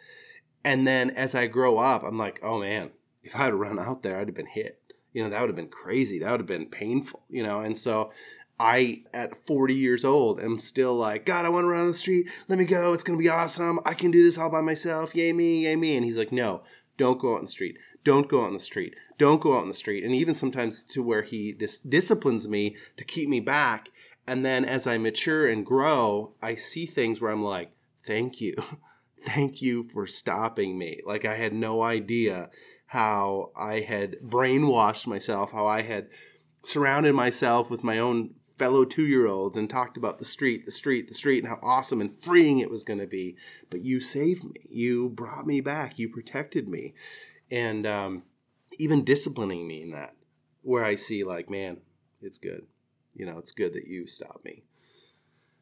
And 0.65 0.87
then 0.87 1.11
as 1.11 1.35
I 1.35 1.47
grow 1.47 1.79
up, 1.79 2.03
I'm 2.03 2.19
like, 2.19 2.39
oh 2.43 2.61
man, 2.61 2.91
if 3.23 3.35
I 3.35 3.45
had 3.45 3.55
run 3.55 3.79
out 3.79 4.03
there, 4.03 4.19
I'd 4.19 4.29
have 4.29 4.37
been 4.37 4.47
hit. 4.47 4.81
You 5.13 5.25
know, 5.25 5.31
that 5.31 5.41
would 5.41 5.49
have 5.49 5.57
been 5.57 5.69
crazy. 5.69 6.19
That 6.21 6.31
would 6.31 6.41
have 6.41 6.47
been 6.47 6.67
painful, 6.67 7.25
you 7.29 7.43
know. 7.43 7.61
And 7.61 7.77
so 7.77 8.13
I, 8.61 9.05
at 9.13 9.47
40 9.47 9.75
years 9.75 10.05
old, 10.05 10.39
am 10.39 10.59
still 10.59 10.95
like, 10.95 11.25
God, 11.27 11.45
I 11.45 11.49
want 11.49 11.65
to 11.65 11.69
run 11.69 11.81
on 11.81 11.87
the 11.89 11.95
street. 11.95 12.29
Let 12.47 12.59
me 12.59 12.67
go. 12.67 12.93
It's 12.93 13.03
going 13.03 13.19
to 13.19 13.23
be 13.23 13.29
awesome. 13.29 13.81
I 13.85 13.95
can 13.95 14.11
do 14.11 14.23
this 14.23 14.39
all 14.39 14.51
by 14.51 14.61
myself. 14.61 15.15
Yay 15.15 15.33
me, 15.33 15.65
yay 15.65 15.77
me. 15.77 15.97
And 15.97 16.05
he's 16.05 16.19
like, 16.19 16.31
no, 16.31 16.63
don't 17.01 17.19
go 17.19 17.33
out 17.33 17.39
in 17.39 17.47
the 17.47 17.51
street. 17.51 17.79
Don't 18.05 18.29
go 18.29 18.45
out 18.45 18.49
in 18.49 18.53
the 18.53 18.61
street. 18.61 18.95
Don't 19.17 19.41
go 19.41 19.57
out 19.57 19.63
in 19.63 19.69
the 19.69 19.75
street. 19.75 20.05
And 20.05 20.15
even 20.15 20.35
sometimes 20.35 20.85
to 20.85 21.03
where 21.03 21.23
he 21.23 21.51
dis- 21.51 21.79
disciplines 21.79 22.47
me 22.47 22.77
to 22.99 23.05
keep 23.05 23.27
me 23.27 23.41
back. 23.41 23.89
And 24.27 24.45
then 24.45 24.67
as 24.67 24.87
I 24.87 24.99
mature 24.99 25.49
and 25.49 25.65
grow, 25.65 26.35
I 26.43 26.57
see 26.57 26.85
things 26.85 27.19
where 27.19 27.31
I'm 27.31 27.43
like, 27.43 27.73
thank 28.07 28.43
you. 28.43 28.55
thank 29.27 29.63
you 29.63 29.83
for 29.83 30.07
stopping 30.07 30.77
me. 30.77 31.01
Like 31.07 31.25
I 31.25 31.37
had 31.37 31.55
no 31.55 31.81
idea 31.83 32.51
how 32.85 33.51
I 33.57 33.81
had 33.81 34.17
brainwashed 34.23 35.07
myself, 35.07 35.53
how 35.53 35.67
I 35.67 35.81
had 35.81 36.09
surrounded 36.65 37.15
myself 37.15 37.71
with 37.71 37.83
my 37.83 37.99
own 37.99 38.35
fellow 38.61 38.85
two 38.85 39.07
year 39.07 39.27
olds 39.27 39.57
and 39.57 39.71
talked 39.71 39.97
about 39.97 40.19
the 40.19 40.25
street, 40.25 40.67
the 40.67 40.71
street, 40.71 41.09
the 41.09 41.15
street, 41.15 41.39
and 41.39 41.49
how 41.49 41.59
awesome 41.63 42.03
and 42.03 42.23
freeing 42.23 42.59
it 42.59 42.71
was 42.71 42.85
going 42.85 42.99
to 42.99 43.07
be. 43.07 43.35
But 43.71 43.83
you 43.83 44.01
saved 44.01 44.45
me. 44.45 44.69
You 44.69 45.09
brought 45.09 45.47
me 45.47 45.63
back. 45.63 45.99
You 45.99 46.11
protected 46.11 46.69
me 46.69 46.93
and 47.51 47.87
um, 47.87 48.23
even 48.79 49.03
disciplining 49.03 49.67
me 49.67 49.81
in 49.83 49.93
that, 49.93 50.15
where 50.61 50.85
I 50.85 50.97
see 50.97 51.25
like, 51.25 51.49
man, 51.49 51.79
it's 52.21 52.37
good. 52.37 52.67
You 53.17 53.25
know, 53.25 53.39
it's 53.39 53.53
good 53.53 53.73
that 53.73 53.87
you 53.87 54.07
stopped 54.07 54.45
me. 54.45 54.63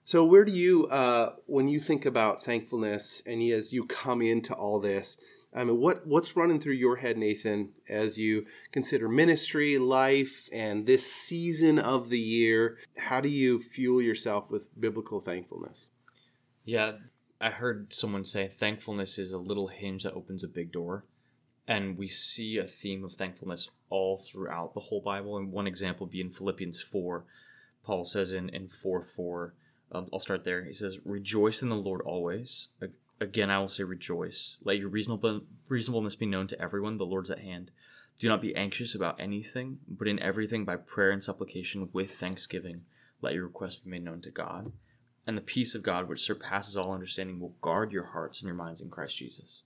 So, 0.04 0.24
where 0.24 0.44
do 0.44 0.52
you, 0.52 0.86
uh, 0.86 1.34
when 1.46 1.68
you 1.68 1.78
think 1.78 2.04
about 2.04 2.42
thankfulness, 2.42 3.22
and 3.26 3.40
as 3.52 3.72
you 3.72 3.84
come 3.84 4.22
into 4.22 4.54
all 4.54 4.80
this, 4.80 5.18
I 5.54 5.64
mean, 5.64 5.78
what 5.78 6.06
what's 6.06 6.36
running 6.36 6.60
through 6.60 6.74
your 6.74 6.96
head, 6.96 7.16
Nathan, 7.16 7.70
as 7.88 8.18
you 8.18 8.46
consider 8.70 9.08
ministry, 9.08 9.78
life, 9.78 10.48
and 10.52 10.86
this 10.86 11.10
season 11.10 11.78
of 11.78 12.10
the 12.10 12.18
year? 12.18 12.78
How 12.98 13.20
do 13.20 13.28
you 13.28 13.58
fuel 13.58 14.02
yourself 14.02 14.50
with 14.50 14.68
biblical 14.78 15.20
thankfulness? 15.20 15.90
Yeah, 16.64 16.92
I 17.40 17.50
heard 17.50 17.92
someone 17.92 18.24
say 18.24 18.48
thankfulness 18.48 19.18
is 19.18 19.32
a 19.32 19.38
little 19.38 19.68
hinge 19.68 20.02
that 20.02 20.12
opens 20.12 20.44
a 20.44 20.48
big 20.48 20.70
door 20.70 21.04
and 21.68 21.98
we 21.98 22.08
see 22.08 22.56
a 22.56 22.66
theme 22.66 23.04
of 23.04 23.12
thankfulness 23.12 23.68
all 23.90 24.16
throughout 24.16 24.72
the 24.72 24.80
whole 24.80 25.02
Bible. 25.02 25.36
And 25.36 25.52
one 25.52 25.66
example 25.66 26.06
being 26.06 26.30
Philippians 26.30 26.80
4. 26.80 27.24
Paul 27.84 28.04
says 28.04 28.32
in, 28.32 28.48
in 28.48 28.68
4 28.68 29.04
4, 29.04 29.54
um, 29.92 30.08
I'll 30.12 30.18
start 30.18 30.44
there. 30.44 30.64
He 30.64 30.72
says, 30.72 30.98
Rejoice 31.04 31.62
in 31.62 31.68
the 31.68 31.76
Lord 31.76 32.00
always. 32.00 32.68
Again, 33.20 33.50
I 33.50 33.58
will 33.58 33.68
say 33.68 33.82
rejoice. 33.84 34.58
Let 34.62 34.78
your 34.78 34.88
reasonable, 34.88 35.42
reasonableness 35.68 36.16
be 36.16 36.26
known 36.26 36.46
to 36.48 36.60
everyone. 36.60 36.98
The 36.98 37.06
Lord's 37.06 37.30
at 37.30 37.40
hand. 37.40 37.70
Do 38.18 38.28
not 38.28 38.42
be 38.42 38.54
anxious 38.54 38.94
about 38.94 39.20
anything, 39.20 39.78
but 39.88 40.08
in 40.08 40.18
everything 40.18 40.64
by 40.64 40.76
prayer 40.76 41.10
and 41.10 41.22
supplication 41.22 41.88
with 41.92 42.10
thanksgiving, 42.12 42.82
let 43.20 43.34
your 43.34 43.46
requests 43.46 43.76
be 43.76 43.90
made 43.90 44.04
known 44.04 44.20
to 44.22 44.30
God. 44.30 44.72
And 45.26 45.36
the 45.36 45.42
peace 45.42 45.74
of 45.74 45.82
God, 45.82 46.08
which 46.08 46.22
surpasses 46.22 46.76
all 46.76 46.92
understanding, 46.92 47.38
will 47.38 47.54
guard 47.60 47.92
your 47.92 48.06
hearts 48.06 48.40
and 48.40 48.46
your 48.46 48.56
minds 48.56 48.80
in 48.80 48.90
Christ 48.90 49.16
Jesus 49.16 49.62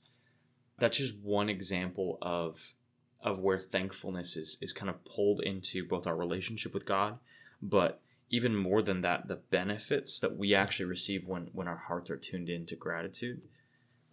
that's 0.82 0.98
just 0.98 1.16
one 1.18 1.48
example 1.48 2.18
of 2.20 2.74
of 3.22 3.38
where 3.38 3.58
thankfulness 3.58 4.36
is 4.36 4.58
is 4.60 4.72
kind 4.72 4.90
of 4.90 5.04
pulled 5.04 5.40
into 5.42 5.86
both 5.86 6.08
our 6.08 6.16
relationship 6.16 6.74
with 6.74 6.84
God, 6.84 7.18
but 7.62 8.00
even 8.32 8.56
more 8.56 8.82
than 8.82 9.02
that, 9.02 9.28
the 9.28 9.36
benefits 9.36 10.18
that 10.18 10.36
we 10.36 10.54
actually 10.54 10.86
receive 10.86 11.28
when 11.28 11.50
when 11.52 11.68
our 11.68 11.76
hearts 11.76 12.10
are 12.10 12.16
tuned 12.16 12.48
into 12.48 12.74
gratitude. 12.74 13.42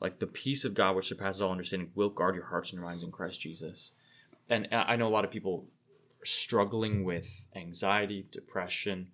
Like 0.01 0.19
the 0.19 0.27
peace 0.27 0.65
of 0.65 0.73
God, 0.75 0.95
which 0.95 1.07
surpasses 1.07 1.41
all 1.41 1.51
understanding, 1.51 1.91
will 1.95 2.09
guard 2.09 2.35
your 2.35 2.45
hearts 2.45 2.71
and 2.71 2.81
minds 2.81 3.03
in 3.03 3.11
Christ 3.11 3.41
Jesus. 3.41 3.91
And 4.49 4.67
I 4.71 4.95
know 4.95 5.07
a 5.07 5.09
lot 5.09 5.25
of 5.25 5.31
people 5.31 5.65
struggling 6.23 7.03
with 7.03 7.47
anxiety, 7.55 8.25
depression, 8.31 9.07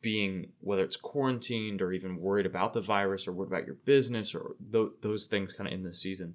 being 0.00 0.50
whether 0.60 0.82
it's 0.82 0.96
quarantined 0.96 1.80
or 1.80 1.92
even 1.92 2.20
worried 2.20 2.46
about 2.46 2.72
the 2.72 2.80
virus 2.80 3.26
or 3.26 3.32
worried 3.32 3.48
about 3.48 3.66
your 3.66 3.76
business 3.84 4.34
or 4.34 4.56
th- 4.72 4.92
those 5.00 5.26
things 5.26 5.52
kind 5.52 5.68
of 5.68 5.74
in 5.74 5.82
this 5.82 6.00
season. 6.00 6.34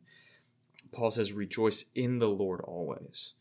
Paul 0.92 1.12
says, 1.12 1.34
rejoice 1.34 1.86
in 1.96 2.20
the 2.20 2.30
Lord 2.30 2.62
always. 2.62 3.34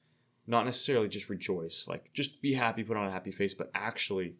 Not 0.46 0.64
necessarily 0.64 1.08
just 1.08 1.28
rejoice, 1.28 1.86
like 1.88 2.12
just 2.12 2.40
be 2.40 2.54
happy, 2.54 2.82
put 2.82 2.96
on 2.96 3.06
a 3.06 3.12
happy 3.12 3.30
face, 3.30 3.54
but 3.54 3.70
actually 3.74 4.34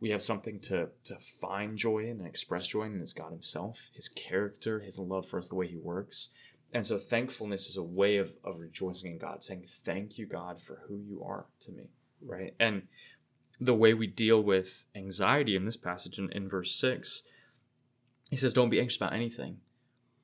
we 0.00 0.10
have 0.10 0.22
something 0.22 0.60
to, 0.60 0.88
to 1.04 1.16
find 1.16 1.76
joy 1.76 2.00
in 2.00 2.18
and 2.18 2.26
express 2.26 2.68
joy 2.68 2.84
in, 2.84 2.92
and 2.92 3.02
it's 3.02 3.12
God 3.12 3.32
Himself, 3.32 3.90
His 3.94 4.08
character, 4.08 4.80
His 4.80 4.98
love 4.98 5.26
for 5.26 5.38
us, 5.38 5.48
the 5.48 5.54
way 5.54 5.66
He 5.66 5.76
works. 5.76 6.30
And 6.72 6.86
so 6.86 6.98
thankfulness 6.98 7.66
is 7.66 7.76
a 7.76 7.82
way 7.82 8.18
of, 8.18 8.34
of 8.44 8.60
rejoicing 8.60 9.12
in 9.12 9.18
God, 9.18 9.42
saying, 9.42 9.64
Thank 9.66 10.18
you, 10.18 10.26
God, 10.26 10.60
for 10.60 10.82
who 10.86 10.98
you 10.98 11.22
are 11.24 11.46
to 11.60 11.72
me. 11.72 11.90
Right? 12.24 12.54
And 12.60 12.82
the 13.60 13.74
way 13.74 13.94
we 13.94 14.06
deal 14.06 14.42
with 14.42 14.84
anxiety 14.94 15.56
in 15.56 15.64
this 15.64 15.76
passage 15.76 16.18
in, 16.18 16.30
in 16.32 16.48
verse 16.48 16.74
6, 16.74 17.22
he 18.30 18.36
says, 18.36 18.54
Don't 18.54 18.70
be 18.70 18.80
anxious 18.80 18.98
about 18.98 19.14
anything 19.14 19.58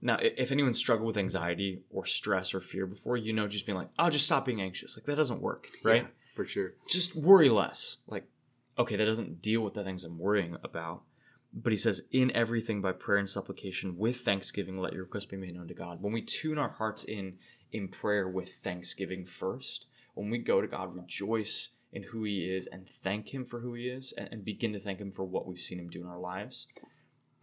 now, 0.04 0.18
if 0.20 0.52
anyone 0.52 0.74
struggled 0.74 1.06
with 1.06 1.16
anxiety 1.16 1.80
or 1.90 2.04
stress 2.04 2.52
or 2.52 2.60
fear 2.60 2.86
before, 2.86 3.16
you 3.16 3.32
know, 3.32 3.48
just 3.48 3.64
being 3.64 3.78
like, 3.78 3.88
"Oh, 3.98 4.10
just 4.10 4.26
stop 4.26 4.44
being 4.44 4.60
anxious," 4.60 4.98
like 4.98 5.06
that 5.06 5.16
doesn't 5.16 5.40
work, 5.40 5.70
right? 5.82 6.02
Yeah, 6.02 6.08
for 6.34 6.44
sure. 6.44 6.74
Just 6.86 7.16
worry 7.16 7.48
less. 7.48 7.96
Like, 8.06 8.28
okay, 8.78 8.96
that 8.96 9.04
doesn't 9.04 9.42
deal 9.42 9.60
with 9.60 9.74
the 9.74 9.84
things 9.84 10.04
I'm 10.04 10.18
worrying 10.18 10.56
about. 10.62 11.02
But 11.52 11.72
he 11.72 11.76
says, 11.76 12.02
"In 12.10 12.32
everything 12.32 12.80
by 12.80 12.92
prayer 12.92 13.18
and 13.18 13.28
supplication 13.28 13.96
with 13.96 14.16
thanksgiving, 14.16 14.78
let 14.78 14.92
your 14.92 15.04
request 15.04 15.28
be 15.28 15.36
made 15.36 15.54
known 15.54 15.68
to 15.68 15.74
God." 15.74 16.02
When 16.02 16.12
we 16.12 16.22
tune 16.22 16.58
our 16.58 16.68
hearts 16.68 17.04
in 17.04 17.38
in 17.70 17.88
prayer 17.88 18.28
with 18.28 18.50
thanksgiving 18.50 19.24
first, 19.24 19.86
when 20.14 20.30
we 20.30 20.38
go 20.38 20.60
to 20.60 20.66
God, 20.66 20.94
rejoice 20.94 21.70
in 21.92 22.04
who 22.04 22.24
He 22.24 22.52
is 22.52 22.66
and 22.66 22.88
thank 22.88 23.32
Him 23.32 23.44
for 23.44 23.60
who 23.60 23.74
He 23.74 23.88
is, 23.88 24.12
and, 24.12 24.28
and 24.32 24.44
begin 24.44 24.72
to 24.72 24.80
thank 24.80 25.00
Him 25.00 25.12
for 25.12 25.24
what 25.24 25.46
we've 25.46 25.58
seen 25.58 25.78
Him 25.78 25.88
do 25.88 26.00
in 26.00 26.08
our 26.08 26.18
lives 26.18 26.66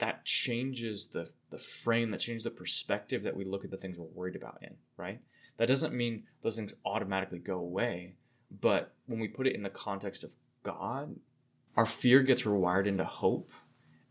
that 0.01 0.25
changes 0.25 1.09
the 1.09 1.29
the 1.51 1.59
frame, 1.59 2.09
that 2.09 2.19
changes 2.19 2.43
the 2.43 2.50
perspective 2.50 3.21
that 3.23 3.35
we 3.35 3.45
look 3.45 3.63
at 3.63 3.69
the 3.69 3.77
things 3.77 3.97
we're 3.97 4.05
worried 4.05 4.35
about 4.35 4.57
in, 4.61 4.75
right? 4.97 5.21
That 5.57 5.67
doesn't 5.67 5.93
mean 5.93 6.23
those 6.41 6.55
things 6.55 6.73
automatically 6.85 7.39
go 7.39 7.59
away, 7.59 8.15
but 8.50 8.95
when 9.05 9.19
we 9.19 9.27
put 9.27 9.45
it 9.45 9.53
in 9.53 9.61
the 9.61 9.69
context 9.69 10.23
of 10.23 10.33
God, 10.63 11.15
our 11.75 11.85
fear 11.85 12.21
gets 12.21 12.43
rewired 12.43 12.87
into 12.87 13.03
hope 13.05 13.51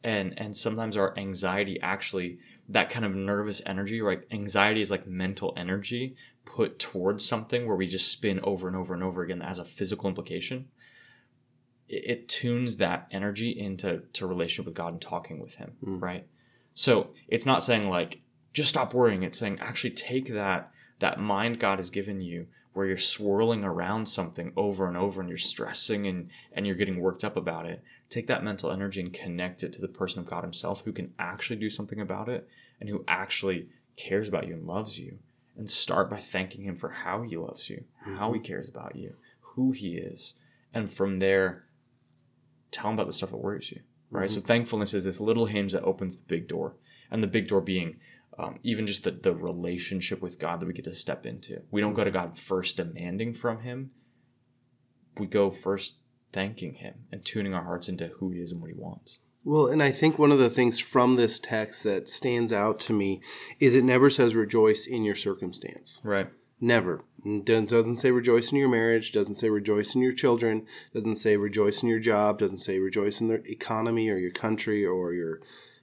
and 0.03 0.33
and 0.39 0.57
sometimes 0.57 0.97
our 0.97 1.17
anxiety 1.19 1.79
actually 1.81 2.39
that 2.69 2.89
kind 2.89 3.05
of 3.05 3.15
nervous 3.15 3.61
energy, 3.67 4.01
right? 4.01 4.23
Anxiety 4.31 4.81
is 4.81 4.91
like 4.91 5.07
mental 5.07 5.53
energy 5.57 6.15
put 6.45 6.79
towards 6.79 7.25
something 7.25 7.67
where 7.67 7.77
we 7.77 7.87
just 7.87 8.09
spin 8.09 8.41
over 8.43 8.67
and 8.69 8.77
over 8.77 8.95
and 8.95 9.03
over 9.03 9.23
again 9.23 9.43
as 9.43 9.59
a 9.59 9.65
physical 9.65 10.09
implication. 10.09 10.69
It, 11.89 12.05
it 12.11 12.29
tunes 12.29 12.77
that 12.77 13.09
energy 13.11 13.51
into 13.51 14.03
to 14.15 14.27
relationship 14.27 14.67
with 14.67 14.75
God 14.75 14.93
and 14.93 15.03
talking 15.03 15.41
with 15.41 15.57
Him, 15.57 15.73
Mm. 15.85 16.01
right? 16.01 16.27
So 16.73 17.11
it's 17.29 17.47
not 17.47 17.63
saying 17.63 17.89
like 17.89 18.23
just 18.53 18.71
stop 18.71 18.95
worrying. 18.95 19.23
It's 19.23 19.39
saying 19.39 19.59
actually 19.61 19.91
take 19.91 20.33
that 20.33 20.71
that 21.01 21.19
mind 21.21 21.59
God 21.59 21.79
has 21.79 21.91
given 21.91 22.21
you 22.21 22.47
where 22.73 22.87
you're 22.87 22.99
swirling 22.99 23.65
around 23.65 24.07
something 24.07 24.53
over 24.57 24.87
and 24.87 24.97
over 24.97 25.21
and 25.21 25.29
you're 25.29 25.39
stressing 25.39 26.07
and 26.07 26.31
and 26.53 26.67
you're 26.67 26.77
getting 26.77 27.01
worked 27.01 27.25
up 27.25 27.37
about 27.37 27.67
it 27.67 27.83
take 28.09 28.27
that 28.27 28.45
mental 28.45 28.71
energy 28.71 29.01
and 29.01 29.13
connect 29.13 29.63
it 29.63 29.73
to 29.73 29.81
the 29.81 29.89
person 29.89 30.21
of 30.21 30.27
God 30.27 30.43
himself 30.43 30.83
who 30.85 30.93
can 30.93 31.13
actually 31.19 31.57
do 31.57 31.71
something 31.71 32.01
about 32.01 32.29
it 32.29 32.49
and 32.81 32.89
who 32.89 33.05
actually 33.07 33.69
cares 33.97 34.29
about 34.29 34.49
you 34.49 34.55
and 34.55 34.67
loves 34.67 34.99
you. 34.99 35.19
And 35.57 35.71
start 35.71 36.09
by 36.09 36.17
thanking 36.17 36.63
him 36.63 36.77
for 36.77 36.89
how 36.89 37.21
he 37.21 37.37
loves 37.37 37.69
you 37.69 37.85
how 38.03 38.33
he 38.33 38.39
mm-hmm. 38.39 38.47
cares 38.47 38.67
about 38.67 38.97
you 38.97 39.13
who 39.41 39.73
he 39.73 39.99
is 39.99 40.35
and 40.73 40.91
from 40.91 41.19
there 41.19 41.65
tell 42.71 42.89
him 42.89 42.95
about 42.95 43.07
the 43.07 43.13
stuff 43.13 43.31
that 43.31 43.37
worries 43.37 43.71
you 43.71 43.81
right? 44.11 44.31
So 44.31 44.39
mm-hmm. 44.39 44.47
thankfulness 44.47 44.95
is 44.95 45.05
this 45.05 45.21
little 45.21 45.47
hinge 45.47 45.73
that 45.73 45.85
opens 45.85 46.17
the 46.17 46.23
big 46.27 46.49
door 46.49 46.75
and 47.11 47.23
the 47.23 47.29
big 47.29 47.49
door 47.49 47.61
being 47.61 47.97
um, 48.41 48.59
even 48.63 48.87
just 48.87 49.05
the, 49.05 49.11
the 49.11 49.35
relationship 49.35 50.23
with 50.23 50.39
God 50.39 50.61
that 50.61 50.67
we 50.67 50.73
get 50.73 50.85
to 50.87 50.95
step 50.95 51.27
into. 51.27 51.63
We 51.71 51.81
don't 51.81 51.95
go 51.95 52.05
to 52.05 52.11
God 52.11 52.39
first 52.39 52.77
demanding 52.77 53.35
from 53.35 53.61
Him. 53.61 53.91
We 55.19 55.27
go 55.27 55.51
first 55.51 55.97
thanking 56.33 56.75
Him 56.75 56.95
and 57.13 57.25
tuning 57.25 57.55
our 57.55 57.65
hearts 57.65 57.89
into 57.89 58.09
who 58.19 58.31
He 58.31 58.41
is 58.41 58.53
and 58.53 58.61
what 58.61 58.71
He 58.71 58.77
wants. 58.77 59.19
Well, 59.45 59.67
and 59.67 59.83
I 59.83 59.91
think 59.91 60.19
one 60.19 60.33
of 60.33 60.39
the 60.39 60.51
things 60.51 60.79
from 60.79 61.17
this 61.17 61.39
text 61.39 61.83
that 61.85 62.09
stands 62.09 62.53
out 62.53 62.79
to 62.81 62.93
me 62.93 63.21
is 63.59 63.75
it 63.75 63.85
never 63.85 64.11
says 64.11 64.35
rejoice 64.35 64.87
in 64.87 65.03
your 65.03 65.15
circumstance. 65.15 66.01
Right. 66.05 66.29
Never. 66.61 67.05
It 67.25 67.47
doesn't 67.47 67.97
say 67.97 68.11
rejoice 68.11 68.53
in 68.53 68.59
your 68.59 68.69
marriage, 68.69 69.13
doesn't 69.13 69.37
say 69.37 69.49
rejoice 69.49 69.95
in 69.95 70.03
your 70.03 70.13
children, 70.13 70.67
doesn't 70.93 71.17
say 71.17 71.39
rejoice 71.39 71.83
in 71.83 71.89
your 71.89 72.01
job, 72.01 72.39
doesn't 72.39 72.59
say 72.59 72.79
rejoice 72.79 73.21
in 73.21 73.29
the 73.29 73.43
economy 73.51 74.11
or 74.11 74.19
your 74.19 74.31
country 74.31 74.85
or 74.85 75.15
your 75.15 75.41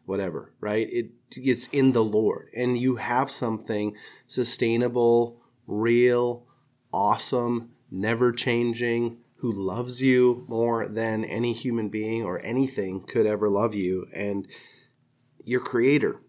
whatever, 0.07 0.53
right? 0.59 0.87
It 0.89 1.11
it's 1.35 1.67
in 1.67 1.91
the 1.91 2.03
Lord. 2.03 2.49
And 2.55 2.77
you 2.77 2.95
have 2.95 3.29
something 3.29 3.95
sustainable, 4.25 5.41
real, 5.67 6.45
awesome, 6.91 7.71
never 7.91 8.31
changing, 8.31 9.17
who 9.39 9.51
loves 9.51 10.01
you 10.01 10.45
more 10.47 10.87
than 10.87 11.23
any 11.23 11.53
human 11.53 11.89
being 11.89 12.23
or 12.23 12.43
anything 12.43 13.01
could 13.01 13.27
ever 13.27 13.49
love 13.49 13.75
you 13.75 14.07
and 14.13 14.47
your 15.43 15.59
creator, 15.59 16.21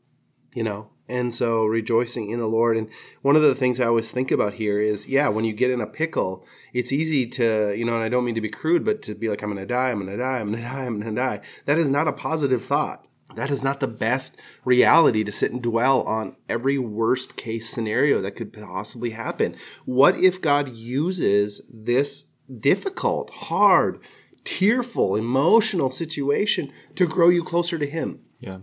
you 0.53 0.63
know. 0.63 0.91
And 1.11 1.33
so 1.33 1.65
rejoicing 1.65 2.31
in 2.31 2.39
the 2.39 2.47
Lord. 2.47 2.77
And 2.77 2.91
one 3.23 3.35
of 3.35 3.41
the 3.41 3.55
things 3.55 3.81
I 3.81 3.87
always 3.87 4.11
think 4.11 4.31
about 4.31 4.55
here 4.55 4.79
is, 4.79 5.09
yeah, 5.09 5.29
when 5.29 5.47
you 5.47 5.55
get 5.55 5.71
in 5.71 5.81
a 5.81 5.87
pickle, 5.87 6.45
it's 6.75 6.93
easy 6.93 7.27
to, 7.29 7.73
you 7.75 7.87
know, 7.87 7.95
and 7.95 8.05
I 8.05 8.11
don't 8.11 8.27
mean 8.27 8.35
to 8.35 8.43
be 8.43 8.51
crude, 8.51 8.85
but 8.85 9.01
to 9.03 9.15
be 9.15 9.31
like, 9.31 9.43
I'm 9.43 9.49
going 9.49 9.59
to 9.59 9.67
die, 9.67 9.91
I'm 9.91 10.05
going 10.05 10.11
to 10.11 10.23
die, 10.23 10.39
I'm 10.39 10.51
going 10.51 10.63
to 10.63 10.69
die, 10.69 10.85
I'm 10.85 11.01
going 11.01 11.15
to 11.15 11.21
die. 11.21 11.41
That 11.65 11.79
is 11.79 11.89
not 11.89 12.09
a 12.09 12.13
positive 12.13 12.63
thought. 12.63 13.08
That 13.37 13.51
is 13.51 13.63
not 13.63 13.81
the 13.81 13.89
best 13.89 14.39
reality 14.65 15.23
to 15.23 15.33
sit 15.33 15.53
and 15.53 15.63
dwell 15.63 16.03
on 16.03 16.37
every 16.49 16.79
worst 16.79 17.37
case 17.37 17.69
scenario 17.69 18.21
that 18.23 18.37
could 18.37 18.53
possibly 18.53 19.11
happen. 19.11 19.55
What 19.85 20.17
if 20.17 20.41
God 20.41 20.75
uses 20.75 21.61
this 21.73 22.31
difficult, 22.61 23.31
hard, 23.31 24.01
tearful, 24.45 25.15
emotional 25.15 25.91
situation 25.91 26.73
to 26.95 27.07
grow 27.07 27.29
you 27.29 27.45
closer 27.45 27.79
to 27.79 27.87
Him? 27.87 28.21
Yeah. 28.41 28.59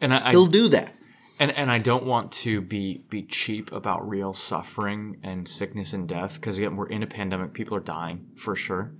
And 0.00 0.14
I, 0.14 0.28
I 0.28 0.30
He'll 0.30 0.46
do 0.46 0.68
that. 0.68 0.94
and 1.40 1.50
and 1.50 1.70
I 1.70 1.78
don't 1.78 2.04
want 2.04 2.30
to 2.32 2.60
be 2.60 3.04
be 3.08 3.22
cheap 3.22 3.72
about 3.72 4.08
real 4.08 4.34
suffering 4.34 5.16
and 5.24 5.48
sickness 5.48 5.92
and 5.92 6.08
death 6.08 6.36
because 6.36 6.58
again 6.58 6.76
we're 6.76 6.86
in 6.86 7.02
a 7.02 7.08
pandemic, 7.08 7.54
people 7.54 7.76
are 7.76 7.80
dying 7.80 8.28
for 8.36 8.54
sure. 8.54 8.92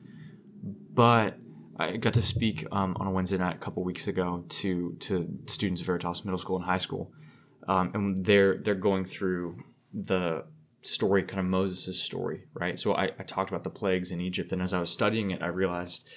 But 0.92 1.38
I 1.76 1.96
got 1.96 2.14
to 2.14 2.22
speak 2.22 2.66
um, 2.70 2.96
on 3.00 3.06
a 3.06 3.10
Wednesday 3.10 3.38
night 3.38 3.56
a 3.56 3.58
couple 3.58 3.82
weeks 3.82 4.06
ago 4.06 4.44
to 4.48 4.96
to 5.00 5.38
students 5.46 5.80
of 5.80 5.86
Veritas 5.86 6.24
Middle 6.24 6.38
School 6.38 6.56
and 6.56 6.64
High 6.64 6.78
School, 6.78 7.12
um, 7.66 7.90
and 7.94 8.24
they're 8.24 8.58
they're 8.58 8.74
going 8.74 9.04
through 9.04 9.62
the 9.92 10.44
story, 10.80 11.22
kind 11.22 11.40
of 11.40 11.46
Moses' 11.46 12.00
story, 12.00 12.44
right? 12.52 12.78
So 12.78 12.94
I, 12.94 13.04
I 13.18 13.22
talked 13.22 13.50
about 13.50 13.64
the 13.64 13.70
plagues 13.70 14.10
in 14.10 14.20
Egypt, 14.20 14.52
and 14.52 14.62
as 14.62 14.72
I 14.72 14.80
was 14.80 14.90
studying 14.90 15.30
it, 15.30 15.42
I 15.42 15.46
realized 15.46 16.08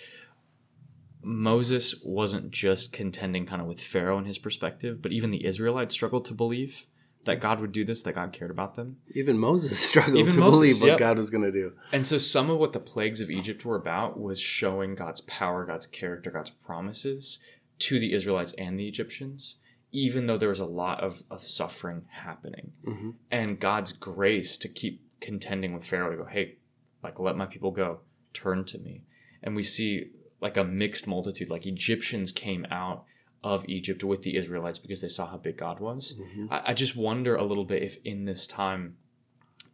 Moses 1.24 1.96
wasn't 2.04 2.52
just 2.52 2.94
contending 2.94 3.46
kind 3.46 3.62
of 3.62 3.68
with 3.68 3.82
Pharaoh 3.82 4.18
and 4.18 4.28
his 4.28 4.38
perspective, 4.38 5.02
but 5.02 5.12
even 5.12 5.32
the 5.32 5.46
Israelites 5.46 5.94
struggled 5.94 6.26
to 6.26 6.34
believe 6.34 6.86
that 7.28 7.40
God 7.40 7.60
would 7.60 7.72
do 7.72 7.86
this, 7.86 8.02
that 8.04 8.14
God 8.14 8.34
cared 8.34 8.52
about 8.52 8.76
them. 8.76 8.98
Even 9.14 9.38
Moses 9.38 9.80
struggled 9.90 10.18
Even 10.18 10.34
to 10.34 10.40
Moses, 10.40 10.58
believe 10.58 10.82
what 10.82 10.88
yep. 10.88 10.98
God 10.98 11.18
was 11.18 11.30
going 11.30 11.44
to 11.44 11.52
do. 11.52 11.74
And 11.92 12.08
so 12.08 12.18
some 12.18 12.50
of 12.50 12.58
what 12.58 12.74
the 12.74 12.80
plagues 12.80 13.22
of 13.22 13.30
Egypt 13.30 13.64
were 13.64 13.76
about 13.76 14.20
was 14.20 14.40
showing 14.40 14.96
God's 14.96 15.22
power, 15.22 15.66
God's 15.66 15.86
character, 15.86 16.32
God's 16.32 16.50
promises 16.50 17.40
to 17.80 18.00
the 18.00 18.14
Israelites 18.14 18.54
and 18.54 18.80
the 18.80 18.88
Egyptians, 18.88 19.58
even 19.92 20.26
though 20.26 20.38
there 20.38 20.50
was 20.50 20.60
a 20.60 20.66
lot 20.66 21.02
of, 21.02 21.24
of 21.30 21.42
suffering 21.42 22.06
happening. 22.10 22.72
Mhm. 22.86 23.14
And 23.30 23.60
God's 23.60 23.92
grace 23.92 24.58
to 24.58 24.68
keep 24.68 25.02
contending 25.20 25.74
with 25.74 25.86
Pharaoh 25.86 26.12
to 26.12 26.18
go, 26.18 26.26
hey, 26.26 26.56
like, 27.04 27.20
let 27.20 27.38
my 27.38 27.46
people 27.46 27.72
go, 27.72 28.00
turn 28.34 28.66
to 28.66 28.80
me. 28.80 29.04
And 29.44 29.56
we 29.56 29.64
see 29.64 30.12
like 30.40 30.58
a 30.58 30.64
mixed 30.64 31.08
multitude, 31.08 31.50
like 31.50 31.66
Egyptians 31.66 32.32
came 32.32 32.66
out 32.72 33.06
of 33.44 33.64
Egypt 33.68 34.04
with 34.04 34.24
the 34.24 34.36
Israelites 34.36 34.80
because 34.80 35.02
they 35.02 35.10
saw 35.10 35.28
how 35.28 35.38
big 35.38 35.58
God 35.58 35.80
was. 35.80 36.16
Mhm. 36.20 36.48
I, 36.52 36.64
I 36.68 36.74
just 36.74 36.96
wonder 36.96 37.36
a 37.36 37.44
little 37.44 37.66
bit 37.66 37.84
if 37.84 37.98
in 38.04 38.26
this 38.26 38.48
time, 38.48 38.98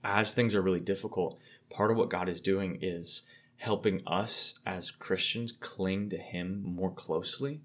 as 0.03 0.33
things 0.33 0.53
are 0.53 0.61
really 0.61 0.79
difficult, 0.81 1.39
part 1.69 1.89
of 1.91 1.97
what 1.97 2.09
God 2.09 2.27
is 2.29 2.41
doing 2.41 2.77
is 2.81 3.23
helping 3.57 4.01
us 4.05 4.59
as 4.65 4.91
Christians 4.91 5.51
cling 5.51 6.09
to 6.09 6.17
Him 6.17 6.61
more 6.65 6.91
closely 6.91 7.61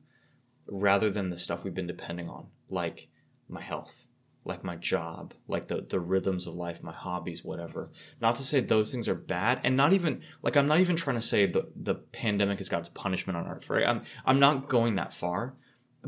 rather 0.66 1.10
than 1.10 1.30
the 1.30 1.36
stuff 1.36 1.64
we've 1.64 1.74
been 1.74 1.86
depending 1.86 2.28
on, 2.28 2.46
like 2.68 3.08
my 3.48 3.60
health, 3.62 4.06
like 4.44 4.62
my 4.62 4.76
job, 4.76 5.34
like 5.48 5.66
the, 5.68 5.80
the 5.88 5.98
rhythms 5.98 6.46
of 6.46 6.54
life, 6.54 6.82
my 6.82 6.92
hobbies, 6.92 7.42
whatever. 7.44 7.90
Not 8.20 8.36
to 8.36 8.42
say 8.44 8.60
those 8.60 8.92
things 8.92 9.08
are 9.08 9.14
bad, 9.14 9.60
and 9.64 9.76
not 9.76 9.92
even 9.92 10.20
like 10.42 10.56
I'm 10.56 10.68
not 10.68 10.78
even 10.80 10.94
trying 10.96 11.16
to 11.16 11.22
say 11.22 11.46
the, 11.46 11.68
the 11.74 11.94
pandemic 11.94 12.60
is 12.60 12.68
God's 12.68 12.88
punishment 12.90 13.36
on 13.36 13.46
earth, 13.48 13.68
right? 13.68 13.86
I'm 13.86 14.02
I'm 14.24 14.38
not 14.38 14.68
going 14.68 14.94
that 14.96 15.12
far, 15.12 15.54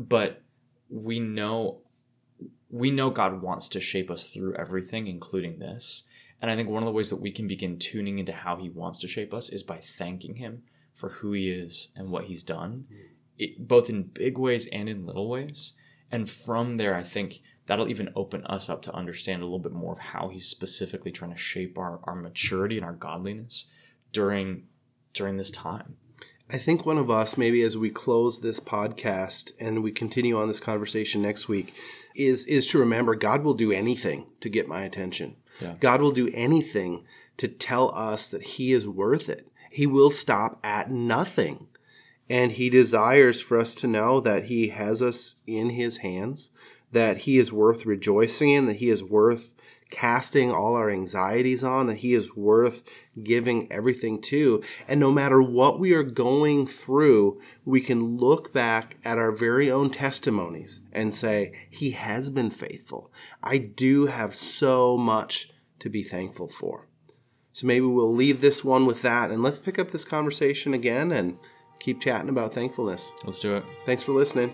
but 0.07 0.41
we 0.89 1.19
know 1.19 1.81
we 2.69 2.89
know 2.89 3.09
God 3.09 3.41
wants 3.41 3.67
to 3.69 3.81
shape 3.81 4.09
us 4.09 4.29
through 4.29 4.55
everything, 4.55 5.07
including 5.07 5.59
this. 5.59 6.03
And 6.41 6.49
I 6.49 6.55
think 6.55 6.69
one 6.69 6.81
of 6.81 6.87
the 6.87 6.93
ways 6.93 7.09
that 7.09 7.21
we 7.21 7.31
can 7.31 7.47
begin 7.47 7.77
tuning 7.77 8.17
into 8.17 8.31
how 8.31 8.55
He 8.55 8.69
wants 8.69 8.97
to 8.99 9.07
shape 9.07 9.33
us 9.33 9.49
is 9.49 9.61
by 9.61 9.77
thanking 9.77 10.35
Him 10.35 10.63
for 10.95 11.09
who 11.09 11.33
He 11.33 11.49
is 11.49 11.89
and 11.95 12.09
what 12.09 12.25
He's 12.25 12.43
done, 12.43 12.85
it, 13.37 13.67
both 13.67 13.89
in 13.89 14.03
big 14.03 14.37
ways 14.37 14.67
and 14.67 14.87
in 14.87 15.05
little 15.05 15.29
ways. 15.29 15.73
And 16.09 16.29
from 16.29 16.77
there, 16.77 16.95
I 16.95 17.03
think 17.03 17.41
that'll 17.67 17.89
even 17.89 18.09
open 18.15 18.45
us 18.45 18.69
up 18.69 18.81
to 18.83 18.93
understand 18.93 19.41
a 19.41 19.45
little 19.45 19.59
bit 19.59 19.73
more 19.73 19.91
of 19.91 19.99
how 19.99 20.29
He's 20.29 20.47
specifically 20.47 21.11
trying 21.11 21.31
to 21.31 21.37
shape 21.37 21.77
our, 21.77 21.99
our 22.05 22.15
maturity 22.15 22.77
and 22.77 22.85
our 22.85 22.93
godliness 22.93 23.65
during 24.11 24.63
during 25.13 25.35
this 25.35 25.51
time. 25.51 25.97
I 26.53 26.57
think 26.57 26.85
one 26.85 26.97
of 26.97 27.09
us, 27.09 27.37
maybe 27.37 27.61
as 27.61 27.77
we 27.77 27.89
close 27.89 28.41
this 28.41 28.59
podcast 28.59 29.53
and 29.57 29.81
we 29.81 29.91
continue 29.91 30.37
on 30.37 30.47
this 30.47 30.59
conversation 30.59 31.21
next 31.21 31.47
week, 31.47 31.73
is 32.13 32.45
is 32.45 32.67
to 32.67 32.77
remember 32.77 33.15
God 33.15 33.43
will 33.43 33.53
do 33.53 33.71
anything 33.71 34.25
to 34.41 34.49
get 34.49 34.67
my 34.67 34.83
attention. 34.83 35.37
Yeah. 35.61 35.75
God 35.79 36.01
will 36.01 36.11
do 36.11 36.29
anything 36.33 37.05
to 37.37 37.47
tell 37.47 37.95
us 37.95 38.27
that 38.29 38.43
He 38.43 38.73
is 38.73 38.85
worth 38.85 39.29
it. 39.29 39.47
He 39.71 39.87
will 39.87 40.11
stop 40.11 40.59
at 40.63 40.91
nothing. 40.91 41.67
And 42.29 42.51
He 42.51 42.69
desires 42.69 43.39
for 43.39 43.57
us 43.57 43.73
to 43.75 43.87
know 43.87 44.19
that 44.19 44.45
He 44.45 44.69
has 44.69 45.01
us 45.01 45.37
in 45.47 45.71
His 45.71 45.97
hands, 45.97 46.51
that 46.91 47.19
He 47.19 47.37
is 47.37 47.51
worth 47.51 47.85
rejoicing 47.85 48.49
in, 48.49 48.65
that 48.67 48.77
He 48.77 48.89
is 48.89 49.03
worth 49.03 49.53
casting 49.89 50.49
all 50.51 50.75
our 50.75 50.89
anxieties 50.89 51.63
on, 51.63 51.87
that 51.87 51.97
He 51.97 52.13
is 52.13 52.35
worth 52.35 52.83
giving 53.21 53.71
everything 53.71 54.21
to. 54.21 54.63
And 54.87 54.99
no 54.99 55.11
matter 55.11 55.41
what 55.41 55.79
we 55.79 55.93
are 55.93 56.03
going 56.03 56.65
through, 56.65 57.39
we 57.65 57.81
can 57.81 58.17
look 58.17 58.53
back 58.53 58.97
at 59.03 59.17
our 59.17 59.31
very 59.31 59.69
own 59.69 59.89
testimonies 59.89 60.81
and 60.91 61.13
say, 61.13 61.53
He 61.69 61.91
has 61.91 62.29
been 62.29 62.49
faithful. 62.49 63.11
I 63.43 63.57
do 63.57 64.07
have 64.07 64.33
so 64.35 64.97
much 64.97 65.51
to 65.79 65.89
be 65.89 66.03
thankful 66.03 66.47
for. 66.47 66.87
So 67.53 67.67
maybe 67.67 67.85
we'll 67.85 68.13
leave 68.13 68.39
this 68.41 68.63
one 68.63 68.85
with 68.85 69.01
that 69.01 69.29
and 69.29 69.43
let's 69.43 69.59
pick 69.59 69.77
up 69.77 69.91
this 69.91 70.05
conversation 70.05 70.73
again 70.73 71.11
and 71.11 71.37
keep 71.79 71.99
chatting 71.99 72.29
about 72.29 72.53
thankfulness. 72.53 73.11
Let's 73.23 73.39
do 73.39 73.57
it. 73.57 73.65
Thanks 73.85 74.03
for 74.03 74.13
listening. 74.13 74.51